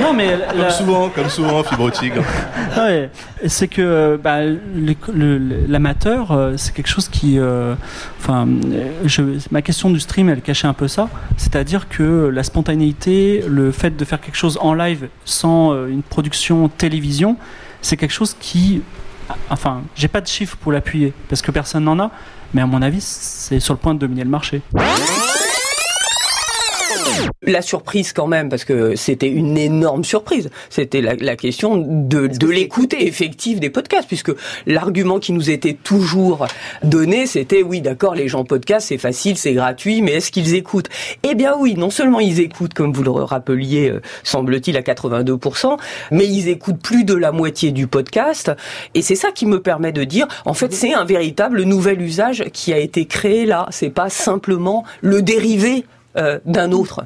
non, 0.02 0.14
mais 0.14 0.38
la- 0.38 0.54
Comme 0.54 0.70
souvent, 0.70 1.10
comme 1.10 1.30
souvent, 1.30 1.64
fibre 1.64 1.90
tigre. 1.92 2.22
Ouais, 2.78 3.10
c'est 3.48 3.68
que 3.68 4.20
bah, 4.22 4.40
l'amateur, 5.68 6.32
euh, 6.32 6.54
c'est 6.58 6.74
quelque 6.74 6.90
chose 6.90 7.08
qui. 7.10 7.40
euh, 7.40 7.74
Enfin, 8.20 8.48
je- 9.06 9.24
ma 9.50 9.62
question 9.64 9.90
du 9.90 10.00
stream, 10.00 10.30
elle 10.30 10.42
cachait 10.42 10.68
un 10.68 10.74
peu 10.74 10.88
ça. 10.88 11.10
C'est-à-dire 11.38 11.90
que 11.90 12.30
la 12.32 12.44
spontanéité, 12.44 13.44
le 13.48 13.72
fait 13.72 13.96
de 13.98 14.06
faire 14.06 14.22
quelque 14.22 14.36
chose 14.38 14.60
en 14.62 14.74
live 14.76 15.08
sans 15.26 15.88
une 15.88 16.04
production 16.04 16.68
télévision, 16.70 17.36
c'est 17.82 17.98
quelque 17.98 18.14
chose 18.14 18.36
qui. 18.40 18.82
Enfin, 19.50 19.84
j'ai 19.96 20.08
pas 20.08 20.22
de 20.22 20.28
chiffres 20.28 20.58
pour 20.58 20.72
l'appuyer 20.72 21.14
parce 21.30 21.42
que 21.42 21.52
personne 21.52 21.86
n'en 21.86 22.00
a, 22.00 22.12
mais 22.54 22.62
à 22.62 22.66
mon 22.66 22.82
avis, 22.82 23.02
c'est 23.02 23.60
sur 23.60 23.74
le 23.74 23.80
point 23.80 23.94
de 23.94 24.00
dominer 24.00 24.24
le 24.24 24.30
marché. 24.30 24.62
La 27.44 27.62
surprise 27.62 28.14
quand 28.14 28.28
même, 28.28 28.50
parce 28.50 28.66
que 28.66 28.96
c'était 28.96 29.28
une 29.28 29.58
énorme 29.58 30.04
surprise, 30.04 30.50
c'était 30.70 31.02
la, 31.02 31.16
la 31.16 31.36
question 31.36 31.78
de, 31.78 32.28
de 32.28 32.48
l'écoute 32.48 32.94
effective 32.94 33.60
des 33.60 33.70
podcasts, 33.70 34.08
puisque 34.08 34.32
l'argument 34.68 35.20
qui 35.20 35.32
nous 35.34 35.50
était 35.50 35.74
toujours 35.74 36.46
donné, 36.84 37.26
c'était 37.26 37.64
oui 37.64 37.82
d'accord, 37.82 38.14
les 38.14 38.28
gens 38.28 38.44
podcast, 38.44 38.88
c'est 38.90 38.98
facile, 39.00 39.38
c'est 39.38 39.54
gratuit, 39.54 40.02
mais 40.02 40.14
est-ce 40.14 40.32
qu'ils 40.32 40.54
écoutent? 40.56 40.90
Eh 41.24 41.34
bien 41.36 41.56
oui, 41.58 41.74
non 41.76 41.90
seulement 41.90 42.20
ils 42.20 42.40
écoutent, 42.40 42.74
comme 42.74 42.94
vous 42.94 43.04
le 43.04 43.12
rappeliez, 43.12 43.90
euh, 43.90 44.02
semble-t-il, 44.24 44.78
à 44.78 44.82
82%, 44.82 45.78
mais 46.12 46.28
ils 46.28 46.48
écoutent 46.48 46.82
plus 46.82 47.04
de 47.04 47.16
la 47.16 47.32
moitié 47.32 47.72
du 47.72 47.88
podcast, 47.88 48.52
et 48.94 49.02
c'est 49.02 49.16
ça 49.16 49.32
qui 49.32 49.46
me 49.46 49.62
permet 49.62 49.92
de 49.92 50.04
dire, 50.04 50.28
en 50.46 50.54
fait, 50.54 50.74
c'est 50.74 50.94
un 50.94 51.06
véritable 51.06 51.64
nouvel 51.64 52.02
usage 52.02 52.46
qui 52.54 52.72
a 52.72 52.78
été 52.78 53.06
créé 53.06 53.46
là, 53.46 53.68
c'est 53.72 53.90
pas 53.90 54.10
simplement 54.10 54.84
le 55.02 55.22
dérivé 55.22 55.86
euh, 56.18 56.40
d'un 56.46 56.72
autre. 56.72 57.06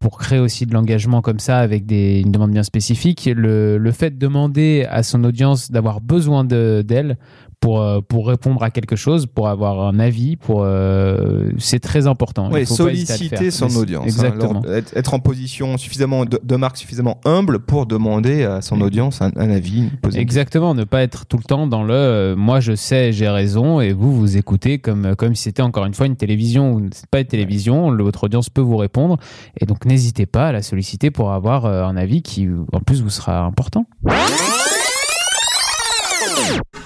pour 0.00 0.18
créer 0.18 0.38
aussi 0.38 0.66
de 0.66 0.72
l'engagement 0.74 1.20
comme 1.22 1.38
ça 1.38 1.58
avec 1.58 1.86
des, 1.86 2.20
une 2.20 2.32
demande 2.32 2.50
bien 2.50 2.62
spécifique, 2.62 3.28
le, 3.34 3.78
le 3.78 3.92
fait 3.92 4.10
de 4.10 4.18
demander 4.18 4.86
à 4.90 5.02
son 5.02 5.22
audience 5.24 5.70
d'avoir 5.70 6.00
besoin 6.00 6.44
de- 6.44 6.82
d'elle 6.86 7.16
pour, 7.62 7.80
euh, 7.80 8.00
pour 8.00 8.26
répondre 8.26 8.60
à 8.64 8.70
quelque 8.70 8.96
chose, 8.96 9.26
pour 9.26 9.48
avoir 9.48 9.80
un 9.86 10.00
avis, 10.00 10.34
pour 10.34 10.62
euh, 10.64 11.48
c'est 11.58 11.78
très 11.78 12.08
important. 12.08 12.50
Oui, 12.52 12.66
solliciter 12.66 13.52
son 13.52 13.74
audience. 13.76 14.02
hein. 14.02 14.06
Exactement. 14.06 14.62
Être, 14.64 14.94
être 14.96 15.14
en 15.14 15.20
position 15.20 15.78
suffisamment 15.78 16.24
de, 16.24 16.40
de 16.42 16.56
marque 16.56 16.76
suffisamment 16.76 17.20
humble 17.24 17.60
pour 17.60 17.86
demander 17.86 18.42
à 18.42 18.62
son 18.62 18.80
audience 18.80 19.22
un, 19.22 19.30
un 19.36 19.48
avis. 19.50 19.88
une 20.04 20.16
Exactement, 20.16 20.74
ne 20.74 20.82
pas 20.82 21.02
être 21.02 21.24
tout 21.24 21.36
le 21.36 21.44
temps 21.44 21.68
dans 21.68 21.84
le 21.84 21.94
euh, 21.94 22.36
moi 22.36 22.58
je 22.58 22.74
sais, 22.74 23.12
j'ai 23.12 23.28
raison 23.28 23.80
et 23.80 23.92
vous 23.92 24.12
vous 24.12 24.36
écoutez 24.36 24.80
comme 24.80 25.14
comme 25.14 25.36
si 25.36 25.44
c'était 25.44 25.62
encore 25.62 25.84
une 25.86 25.94
fois 25.94 26.06
une 26.06 26.16
télévision 26.16 26.72
ou 26.72 26.88
pas 27.12 27.20
une 27.20 27.26
télévision, 27.26 27.94
votre 27.96 28.24
audience 28.24 28.50
peut 28.50 28.60
vous 28.60 28.76
répondre 28.76 29.18
et 29.60 29.66
donc 29.66 29.84
n'hésitez 29.86 30.26
pas 30.26 30.48
à 30.48 30.52
la 30.52 30.62
solliciter 30.62 31.12
pour 31.12 31.30
avoir 31.30 31.64
euh, 31.66 31.84
un 31.84 31.96
avis 31.96 32.22
qui 32.22 32.48
en 32.72 32.80
plus 32.80 33.02
vous 33.02 33.10
sera 33.10 33.44
important. 33.44 33.86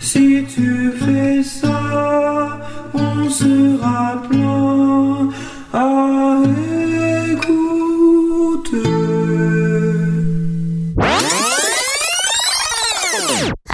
Si 0.00 0.44
tu 0.54 0.92
fais 1.00 1.42
ça, 1.42 2.60
on 2.94 3.28
sera 3.30 4.22
plein 4.28 4.81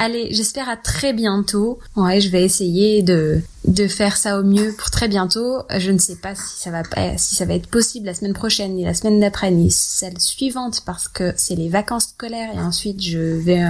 Allez, 0.09 0.29
j'espère 0.31 0.71
à 0.71 0.77
très 0.79 1.12
bientôt. 1.12 1.81
Ouais, 1.94 2.18
je 2.23 2.31
vais 2.31 2.42
essayer 2.42 3.03
de 3.03 3.42
de 3.66 3.87
faire 3.87 4.16
ça 4.16 4.40
au 4.40 4.42
mieux 4.42 4.73
pour 4.79 4.90
très 4.90 5.07
bientôt. 5.07 5.59
Je 5.77 5.90
ne 5.90 5.99
sais 5.99 6.16
pas 6.16 6.35
si 6.35 6.62
ça 6.62 6.71
va 6.71 6.83
si 7.18 7.35
ça 7.35 7.44
va 7.44 7.53
être 7.53 7.66
possible 7.66 8.07
la 8.07 8.14
semaine 8.14 8.33
prochaine, 8.33 8.73
ni 8.73 8.87
la 8.87 8.94
semaine 8.94 9.21
d'après, 9.21 9.51
ni 9.51 9.71
celle 9.71 10.18
suivante 10.18 10.81
parce 10.87 11.09
que 11.09 11.35
c'est 11.37 11.57
les 11.57 11.68
vacances 11.68 12.14
scolaires 12.14 12.55
et 12.55 12.59
ensuite 12.59 13.03
je 13.03 13.18
vais 13.18 13.62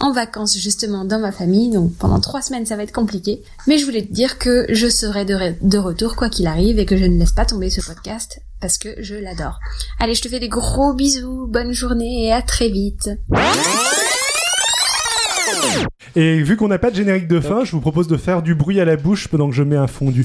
en, 0.00 0.12
vacances 0.12 0.56
justement 0.56 1.04
dans 1.04 1.18
ma 1.18 1.32
famille. 1.32 1.70
Donc 1.70 1.92
pendant 1.96 2.18
trois 2.18 2.40
semaines 2.40 2.64
ça 2.64 2.76
va 2.76 2.84
être 2.84 2.94
compliqué. 2.94 3.42
Mais 3.66 3.76
je 3.76 3.84
voulais 3.84 4.06
te 4.06 4.12
dire 4.12 4.38
que 4.38 4.64
je 4.70 4.88
serai 4.88 5.26
de, 5.26 5.36
de 5.60 5.78
retour 5.78 6.16
quoi 6.16 6.30
qu'il 6.30 6.46
arrive 6.46 6.78
et 6.78 6.86
que 6.86 6.96
je 6.96 7.04
ne 7.04 7.18
laisse 7.18 7.32
pas 7.32 7.44
tomber 7.44 7.68
ce 7.68 7.82
podcast 7.82 8.40
parce 8.58 8.78
que 8.78 8.94
je 9.02 9.16
l'adore. 9.16 9.60
Allez, 10.00 10.14
je 10.14 10.22
te 10.22 10.28
fais 10.28 10.40
des 10.40 10.48
gros 10.48 10.94
bisous, 10.94 11.46
bonne 11.46 11.72
journée 11.72 12.28
et 12.28 12.32
à 12.32 12.40
très 12.40 12.70
vite. 12.70 13.10
Et 16.16 16.42
vu 16.42 16.56
qu'on 16.56 16.68
n'a 16.68 16.78
pas 16.78 16.90
de 16.90 16.96
générique 16.96 17.28
de 17.28 17.40
fin, 17.40 17.64
je 17.64 17.72
vous 17.72 17.80
propose 17.80 18.08
de 18.08 18.16
faire 18.16 18.42
du 18.42 18.54
bruit 18.54 18.80
à 18.80 18.84
la 18.84 18.96
bouche 18.96 19.28
pendant 19.28 19.48
que 19.48 19.54
je 19.54 19.62
mets 19.62 19.76
un 19.76 19.86
fondu. 19.86 20.24